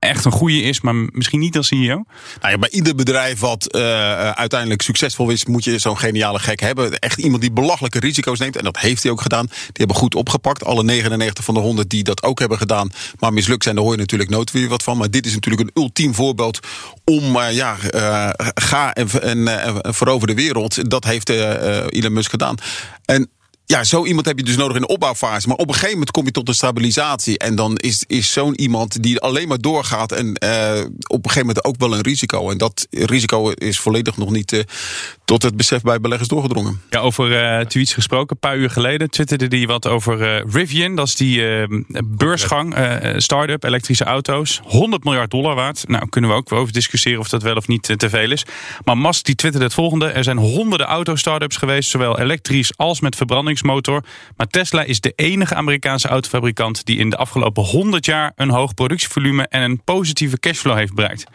[0.00, 2.04] echt een goede is, maar misschien niet als CEO?
[2.40, 3.82] Nou ja, bij ieder bedrijf wat uh,
[4.30, 6.98] uiteindelijk succesvol is, moet je zo'n geniale gek hebben.
[6.98, 8.56] Echt iemand die belachelijke risico's neemt.
[8.56, 9.46] En dat heeft hij ook gedaan.
[9.46, 10.64] Die hebben goed opgepakt.
[10.64, 13.94] Alle 99 van de 100 die dat ook hebben gedaan, maar mislukt zijn, daar hoor
[13.94, 14.96] je natuurlijk nooit weer wat van.
[14.96, 16.60] Maar dit is natuurlijk een ultiem voorbeeld
[17.04, 17.76] om, uh, ja,
[18.54, 19.48] ga en, en,
[19.82, 20.90] en verover de wereld.
[20.90, 22.56] Dat heeft Elon Musk gedaan.
[23.04, 23.30] En
[23.70, 25.48] ja, zo iemand heb je dus nodig in de opbouwfase.
[25.48, 27.38] Maar op een gegeven moment kom je tot een stabilisatie.
[27.38, 30.12] En dan is, is zo'n iemand die alleen maar doorgaat.
[30.12, 32.50] En uh, op een gegeven moment ook wel een risico.
[32.50, 34.60] En dat risico is volledig nog niet uh,
[35.24, 36.80] tot het besef bij beleggers doorgedrongen.
[36.90, 38.30] Ja, over uh, gesproken.
[38.30, 40.94] Een paar uur geleden twitterde die wat over Rivian.
[40.94, 41.42] Dat is die
[42.04, 42.74] beursgang,
[43.16, 44.60] start-up, elektrische auto's.
[44.64, 45.84] 100 miljard dollar waard.
[45.88, 48.44] Nou, kunnen we ook over discussiëren of dat wel of niet te veel is.
[48.84, 50.06] Maar Musk die twitterde het volgende.
[50.06, 51.90] Er zijn honderden auto-startups geweest.
[51.90, 54.04] Zowel elektrisch als met verbrandings motor.
[54.36, 58.74] Maar Tesla is de enige Amerikaanse autofabrikant die in de afgelopen 100 jaar een hoog
[58.74, 61.26] productievolume en een positieve cashflow heeft bereikt.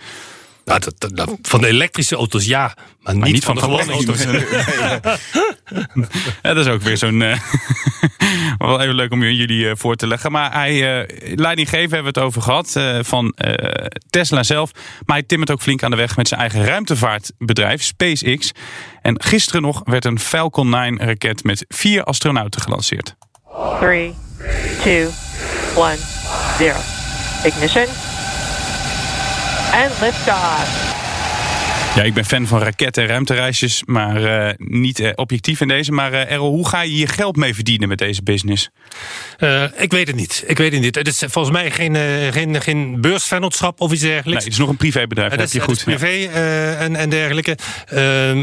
[0.65, 4.23] Nou, dat, dat, van de elektrische auto's ja, maar, niet, van, de gewone auto's.
[6.43, 7.21] ja, dat is ook weer zo'n.
[7.21, 7.39] Uh,
[8.57, 10.31] wel even leuk om jullie uh, voor te leggen.
[10.31, 12.79] Maar hij, uh, leidinggeven hebben we het over gehad.
[13.01, 13.35] van
[14.09, 14.71] Tesla zelf.
[15.05, 18.51] Maar hij timmert ook flink aan de weg met zijn eigen ruimtevaartbedrijf, SpaceX.
[19.01, 23.15] En gisteren nog werd een Falcon 9 raket met vier astronauten gelanceerd.
[23.79, 24.13] 3,
[24.79, 25.07] 2,
[25.75, 25.97] 1,
[26.59, 26.71] 0.
[27.43, 28.14] Ignition.
[29.75, 31.04] En liftoff.
[31.95, 35.91] Ja, ik ben fan van raketten en ruimtereisjes, maar uh, niet uh, objectief in deze.
[35.91, 38.69] Maar uh, Errol, hoe ga je je geld mee verdienen met deze business?
[39.77, 40.43] ik weet het niet.
[40.47, 40.95] Ik weet het niet.
[40.95, 41.95] Het is volgens mij geen,
[42.33, 44.29] geen, geen beursvennootschap of iets dergelijks.
[44.29, 45.31] Nee, het is nog een privébedrijf.
[45.31, 45.83] Het is, je goed.
[45.83, 46.29] privé ja.
[46.73, 47.57] en, en dergelijke.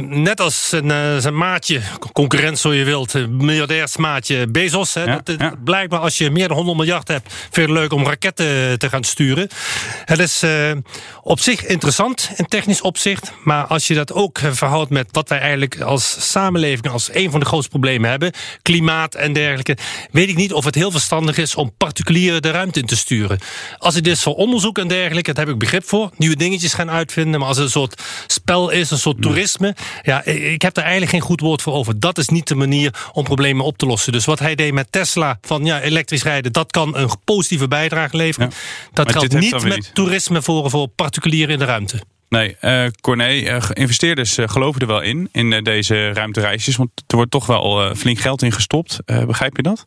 [0.08, 1.80] net als zijn, zijn maatje,
[2.12, 4.94] concurrent zo je wilt, miljardairsmaatje Bezos.
[4.94, 5.54] Hè, ja, dat, ja.
[5.64, 9.04] Blijkbaar als je meer dan 100 miljard hebt, vind je leuk om raketten te gaan
[9.04, 9.48] sturen.
[10.04, 10.42] Het is
[11.22, 13.32] op zich interessant in technisch opzicht.
[13.42, 17.40] Maar als je dat ook verhoudt met wat wij eigenlijk als samenleving als een van
[17.40, 19.76] de grootste problemen hebben, klimaat en dergelijke,
[20.10, 23.38] weet ik niet of het heel verstandig is om particulieren de ruimte in te sturen.
[23.78, 26.90] Als het is voor onderzoek en dergelijke, daar heb ik begrip voor, nieuwe dingetjes gaan
[26.90, 30.84] uitvinden, maar als het een soort spel is, een soort toerisme, ja, ik heb daar
[30.84, 32.00] eigenlijk geen goed woord voor over.
[32.00, 34.12] Dat is niet de manier om problemen op te lossen.
[34.12, 38.16] Dus wat hij deed met Tesla, van ja, elektrisch rijden, dat kan een positieve bijdrage
[38.16, 38.52] leveren.
[38.92, 42.02] Dat geldt niet met toerisme voor, voor particulieren in de ruimte.
[42.32, 46.76] Nee, uh, Corné, uh, investeerders uh, geloven er wel in, in deze ruimtereisjes.
[46.76, 49.00] Want er wordt toch wel flink geld in gestopt.
[49.26, 49.82] begrijp je dat?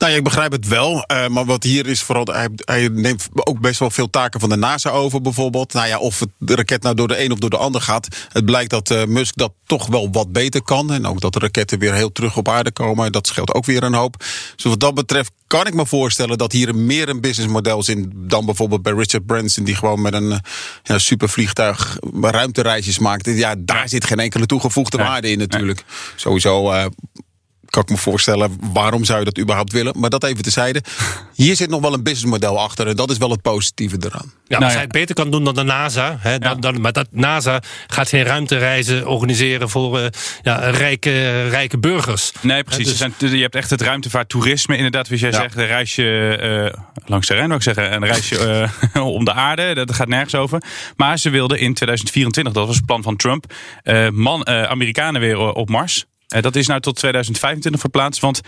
[0.00, 1.04] Nou ja, ik begrijp het wel.
[1.12, 4.48] Uh, maar wat hier is vooral, hij, hij, neemt ook best wel veel taken van
[4.48, 5.72] de NASA over bijvoorbeeld.
[5.72, 8.08] Nou ja, of het, de raket nou door de een of door de ander gaat.
[8.28, 10.92] Het blijkt dat uh, Musk dat toch wel wat beter kan.
[10.92, 13.12] En ook dat de raketten weer heel terug op aarde komen.
[13.12, 14.16] Dat scheelt ook weer een hoop.
[14.56, 18.44] Dus wat dat betreft kan ik me voorstellen dat hier meer een businessmodel zit dan
[18.44, 20.40] bijvoorbeeld bij Richard Branson, die gewoon met een
[20.82, 23.26] ja, supervliegtuig ruimtereisjes maakt.
[23.26, 25.84] Ja, daar zit geen enkele toegevoegde waarde in natuurlijk.
[26.16, 26.84] Sowieso uh,
[27.70, 29.94] kan ik me voorstellen, waarom zou je dat überhaupt willen?
[29.98, 30.82] Maar dat even tezijde.
[31.34, 34.32] Hier zit nog wel een businessmodel achter en dat is wel het positieve eraan.
[34.46, 36.16] Ja, als nou hij het beter kan doen dan de NASA.
[36.20, 40.06] Hè, dan, dan, maar dat NASA gaat geen ruimtereizen organiseren voor uh,
[40.42, 42.32] ja, rijke, rijke burgers.
[42.40, 42.86] Nee, precies.
[42.86, 42.96] Dus...
[42.96, 44.76] Zijn, je hebt echt het ruimtevaarttoerisme.
[44.76, 46.38] Inderdaad, zoals jij zegt, een reisje
[46.74, 47.92] uh, langs de Rijn, wil ik zeggen.
[47.92, 49.74] Een reisje uh, om de aarde.
[49.74, 50.62] Dat gaat nergens over.
[50.96, 53.52] Maar ze wilden in 2024, dat was het plan van Trump,
[54.12, 56.06] man, Amerikanen weer op Mars.
[56.30, 58.40] Eh, dat is nou tot 2025 verplaatst, want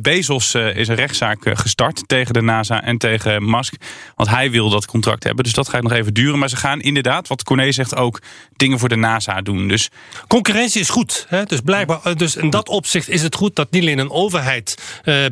[0.00, 3.74] Bezos eh, is een rechtszaak gestart tegen de NASA en tegen Musk.
[4.14, 5.44] Want hij wil dat contract hebben.
[5.44, 6.38] Dus dat gaat nog even duren.
[6.38, 8.20] Maar ze gaan inderdaad, wat Corné zegt, ook
[8.56, 9.68] dingen voor de NASA doen.
[9.68, 9.90] Dus...
[10.28, 11.26] Concurrentie is goed.
[11.28, 11.44] Hè?
[11.44, 14.74] Dus blijkbaar, dus in dat opzicht is het goed dat niet alleen een overheid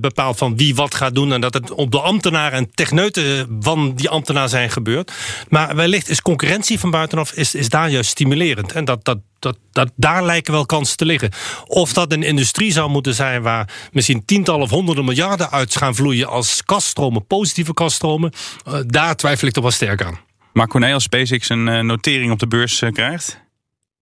[0.00, 1.32] bepaalt van wie wat gaat doen.
[1.32, 5.12] En dat het op de ambtenaren en techneuten van die ambtenaar zijn gebeurd.
[5.48, 8.72] Maar wellicht is concurrentie van buitenaf is, is daar juist stimulerend.
[8.72, 11.30] En dat, dat dat, dat, daar lijken wel kansen te liggen.
[11.66, 15.94] Of dat een industrie zou moeten zijn waar misschien tientallen of honderden miljarden uit gaan
[15.94, 18.32] vloeien als kaststromen, positieve kaststromen,
[18.68, 20.18] uh, daar twijfel ik toch wel sterk aan.
[20.52, 23.40] Maar Cornel, als SpaceX een uh, notering op de beurs uh, krijgt?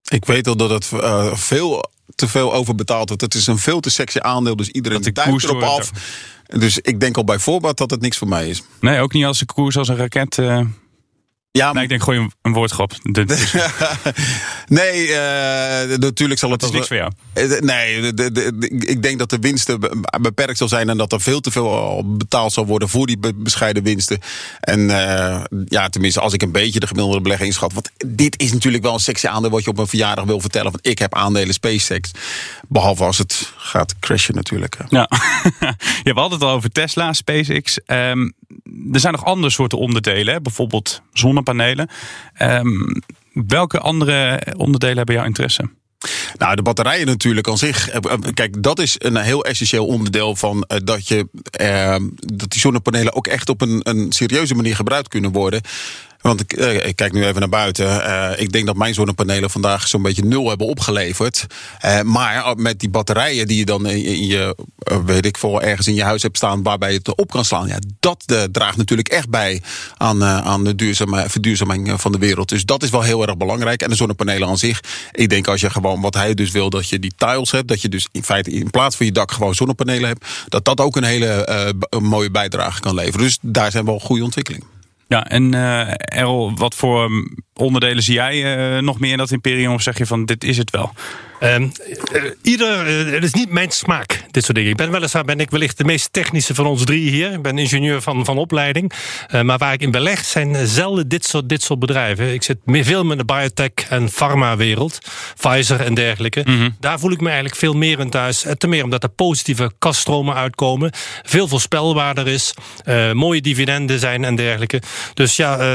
[0.09, 0.91] Ik weet al dat het
[1.33, 3.23] veel te veel overbetaald wordt.
[3.23, 5.91] Het is een veel te sexy aandeel, dus iedereen duikt erop af.
[6.47, 8.63] Dus ik denk al bij voorbaat dat het niks voor mij is.
[8.79, 10.37] Nee, ook niet als de koers als een raket
[11.57, 12.91] ja, nee, ik denk gooi een, een woordgrap.
[14.67, 16.59] nee, uh, natuurlijk zal het...
[16.59, 17.11] Dat is niks voor jou.
[17.33, 19.79] Eh, nee, de, de, ik denk dat de winsten
[20.21, 20.89] beperkt zal zijn...
[20.89, 24.19] en dat er veel te veel betaald zal worden voor die bescheiden winsten.
[24.59, 27.73] En uh, ja, tenminste, als ik een beetje de gemiddelde belegger inschat...
[27.73, 29.51] want dit is natuurlijk wel een sexy aandeel...
[29.51, 30.71] wat je op een verjaardag wil vertellen...
[30.71, 32.11] van ik heb aandelen SpaceX.
[32.67, 34.77] Behalve als het gaat crashen natuurlijk.
[34.89, 35.09] Ja,
[36.03, 37.79] je had het al over Tesla, SpaceX.
[37.85, 38.33] Um,
[38.91, 40.41] er zijn nog andere soorten onderdelen, hè?
[40.41, 41.89] bijvoorbeeld zonnepanelen.
[42.41, 43.01] Um,
[43.47, 45.69] welke andere onderdelen hebben jouw interesse?
[46.37, 47.89] Nou, de batterijen natuurlijk aan zich.
[47.89, 51.27] Eh, eh, kijk, dat is een heel essentieel onderdeel van uh, dat, je,
[51.61, 55.61] uh, dat die zonnepanelen ook echt op een, een serieuze manier gebruikt kunnen worden.
[56.27, 58.03] Want ik, eh, ik kijk nu even naar buiten.
[58.03, 61.45] Eh, ik denk dat mijn zonnepanelen vandaag zo'n beetje nul hebben opgeleverd.
[61.79, 64.55] Eh, maar met die batterijen die je dan in, je,
[65.05, 67.67] weet ik veel, ergens in je huis hebt staan waarbij je het op kan slaan.
[67.67, 69.61] Ja, dat draagt natuurlijk echt bij
[69.97, 72.49] aan, aan de duurzame, verduurzaming van de wereld.
[72.49, 73.81] Dus dat is wel heel erg belangrijk.
[73.81, 74.79] En de zonnepanelen aan zich.
[75.11, 77.67] Ik denk als je gewoon wat hij dus wil, dat je die tiles hebt.
[77.67, 80.25] Dat je dus in feite in plaats van je dak gewoon zonnepanelen hebt.
[80.47, 83.25] Dat dat ook een hele mooie bijdrage kan leveren.
[83.25, 84.76] Dus daar zijn wel goede ontwikkelingen.
[85.07, 89.31] Ja, en eh Errol, wat voor um, onderdelen zie jij eh, nog meer in dat
[89.31, 89.73] imperium?
[89.73, 90.93] Of zeg je van dit is het wel?
[91.39, 91.67] Ehm,
[92.13, 94.71] eh, ieder, eh, het is niet mijn smaak, dit soort dingen.
[94.71, 97.31] Ik ben weliswaar ben ik wellicht de meest technische van ons drie hier.
[97.31, 98.91] Ik ben ingenieur van, van opleiding.
[99.27, 102.33] Eh, maar waar ik in beleg zijn eh, zelden dit soort, dit soort bedrijven.
[102.33, 104.97] Ik zit meer, veel met de biotech en pharma-wereld.
[105.37, 106.45] Pfizer en dergelijke.
[106.79, 108.45] Daar voel ik me eigenlijk veel meer in thuis.
[108.45, 110.91] En ten meer omdat er positieve kaststromen uitkomen.
[111.23, 112.53] Veel voorspelbaarder is.
[112.83, 114.81] eh, mooie dividenden zijn en dergelijke.
[115.13, 115.65] Dus ja, eh,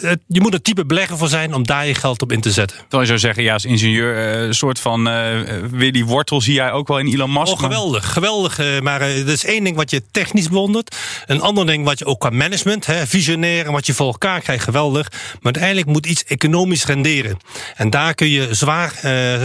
[0.00, 2.50] het- je moet een type belegger voor zijn om daar je geld op in te
[2.50, 2.78] zetten.
[2.88, 6.54] Je zou zeggen, ja, als ingenieur, eh, een soort van eh, weer die wortel zie
[6.54, 7.52] jij ook wel in Elon Musk.
[7.52, 8.58] Oh, geweldig, geweldig.
[8.58, 10.96] eh, Maar eh, er is één ding wat je technisch bewondert.
[11.26, 14.40] Een ander ding wat je ook qua management, hè, visionair en wat je voor elkaar
[14.40, 15.10] krijgt, geweldig.
[15.12, 17.38] Maar uiteindelijk moet iets economisch renderen.
[17.74, 18.92] En daar kun je zwaar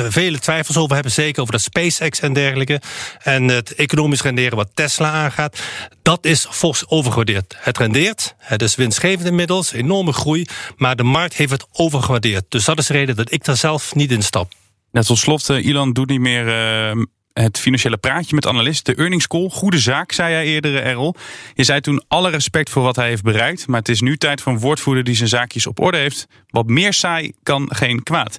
[0.09, 1.11] vele twijfels over hebben.
[1.11, 2.81] Zeker over dat SpaceX en dergelijke.
[3.19, 5.59] En het economisch renderen wat Tesla aangaat.
[6.01, 7.55] Dat is fors overgewaardeerd.
[7.57, 10.45] Het rendeert, het is winstgevend inmiddels, enorme groei.
[10.77, 12.43] Maar de markt heeft het overgewaardeerd.
[12.49, 14.51] Dus dat is de reden dat ik daar zelf niet in stap.
[14.91, 17.01] Net tot slot, Elon doet niet meer eh,
[17.33, 18.95] het financiële praatje met analisten.
[18.95, 21.15] De earnings call, goede zaak, zei jij eerder, Errol.
[21.53, 23.67] Je zei toen alle respect voor wat hij heeft bereikt.
[23.67, 26.27] Maar het is nu tijd voor een woordvoerder die zijn zaakjes op orde heeft.
[26.49, 28.37] Wat meer saai kan geen kwaad.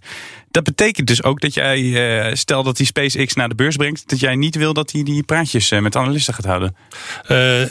[0.51, 1.79] Dat betekent dus ook dat jij,
[2.29, 4.09] eh, stel dat die SpaceX naar de beurs brengt...
[4.09, 6.77] dat jij niet wil dat hij die praatjes eh, met analisten gaat houden.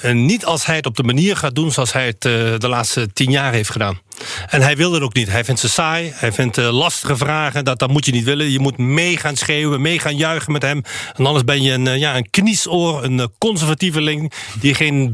[0.01, 2.21] En niet als hij het op de manier gaat doen zoals hij het
[2.61, 3.99] de laatste tien jaar heeft gedaan.
[4.49, 5.29] En hij wil het ook niet.
[5.29, 6.11] Hij vindt ze saai.
[6.15, 7.65] Hij vindt uh, lastige vragen.
[7.65, 8.51] Dat, dat moet je niet willen.
[8.51, 10.83] Je moet mee gaan schreeuwen, mee gaan juichen met hem.
[11.15, 14.31] En anders ben je een, uh, ja, een kniesoor, een conservatieveling...
[14.59, 15.13] die geen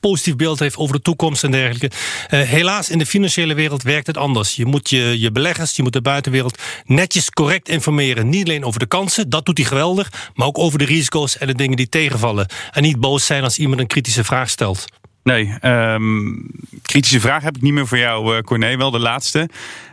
[0.00, 1.96] positief beeld heeft over de toekomst en dergelijke.
[2.28, 4.56] helaas, in de financiële wereld werkt het anders.
[4.56, 6.58] Je moet je, je beleggers, je moet de buitenwereld...
[6.84, 8.28] netjes correct informeren.
[8.28, 10.12] Niet alleen over de kansen, dat doet hij geweldig...
[10.34, 12.46] maar ook over de risico's en de dingen die tegenvallen.
[12.70, 14.84] En niet boos zijn als iemand een kritische vraag stelt.
[15.22, 16.46] Nee, um,
[16.82, 18.76] kritische vraag heb ik niet meer voor jou, uh, Corné.
[18.76, 19.48] Wel de laatste.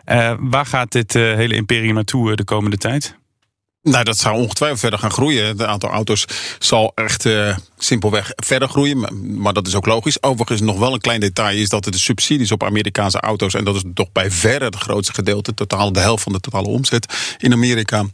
[0.05, 3.15] Uh, waar gaat dit uh, hele imperium naartoe de komende tijd?
[3.81, 5.47] Nou, dat zou ongetwijfeld verder gaan groeien.
[5.47, 6.25] Het aantal auto's
[6.59, 7.29] zal echt
[7.77, 8.99] simpelweg verder groeien.
[8.99, 10.23] Maar, maar, dat is ook logisch.
[10.23, 13.53] Overigens, nog wel een klein detail is dat de subsidies op Amerikaanse auto's.
[13.53, 16.67] en dat is toch bij verre het grootste gedeelte, totaal de helft van de totale
[16.67, 18.05] omzet in Amerika.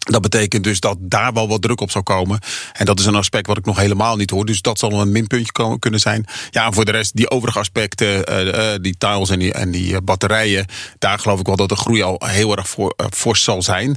[0.00, 2.38] Dat betekent dus dat daar wel wat druk op zou komen.
[2.72, 4.44] En dat is een aspect wat ik nog helemaal niet hoor.
[4.44, 6.26] Dus dat zal een minpuntje kunnen zijn.
[6.50, 9.92] Ja, voor de rest, die overige aspecten, uh, uh, die tiles en die, en die
[9.92, 10.66] uh, batterijen.
[10.98, 13.96] Daar geloof ik wel dat de groei al heel erg voor, fors zal zijn.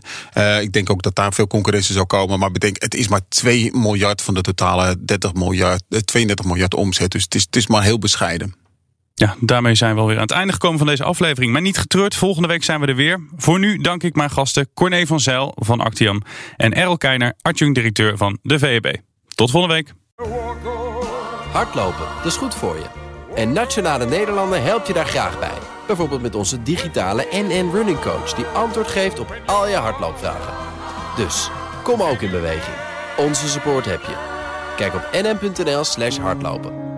[0.62, 2.40] ik denk ook dat daar veel concurrentie zal komen.
[2.40, 7.12] Maar bedenk, het is maar 2 miljard van de totale 30 miljard, 32 miljard omzet.
[7.12, 8.63] Dus het is, het is maar heel bescheiden.
[9.24, 11.52] Ja, daarmee zijn we alweer aan het einde gekomen van deze aflevering.
[11.52, 13.28] Maar niet getreurd, volgende week zijn we er weer.
[13.36, 16.22] Voor nu dank ik mijn gasten Corné van Zijl van Actiam
[16.56, 18.96] en Errol Keiner, adjunct-directeur van de VEB.
[19.36, 19.94] Tot volgende week.
[21.52, 22.86] Hardlopen, dat is goed voor je.
[23.36, 25.58] En Nationale Nederlanden helpt je daar graag bij.
[25.88, 28.34] Bijvoorbeeld met onze digitale NN Running Coach...
[28.34, 30.54] die antwoord geeft op al je hardloopvragen.
[31.16, 31.50] Dus,
[31.84, 32.78] kom ook in beweging.
[33.18, 34.16] Onze support heb je.
[34.76, 35.84] Kijk op nn.nl
[36.22, 36.93] hardlopen.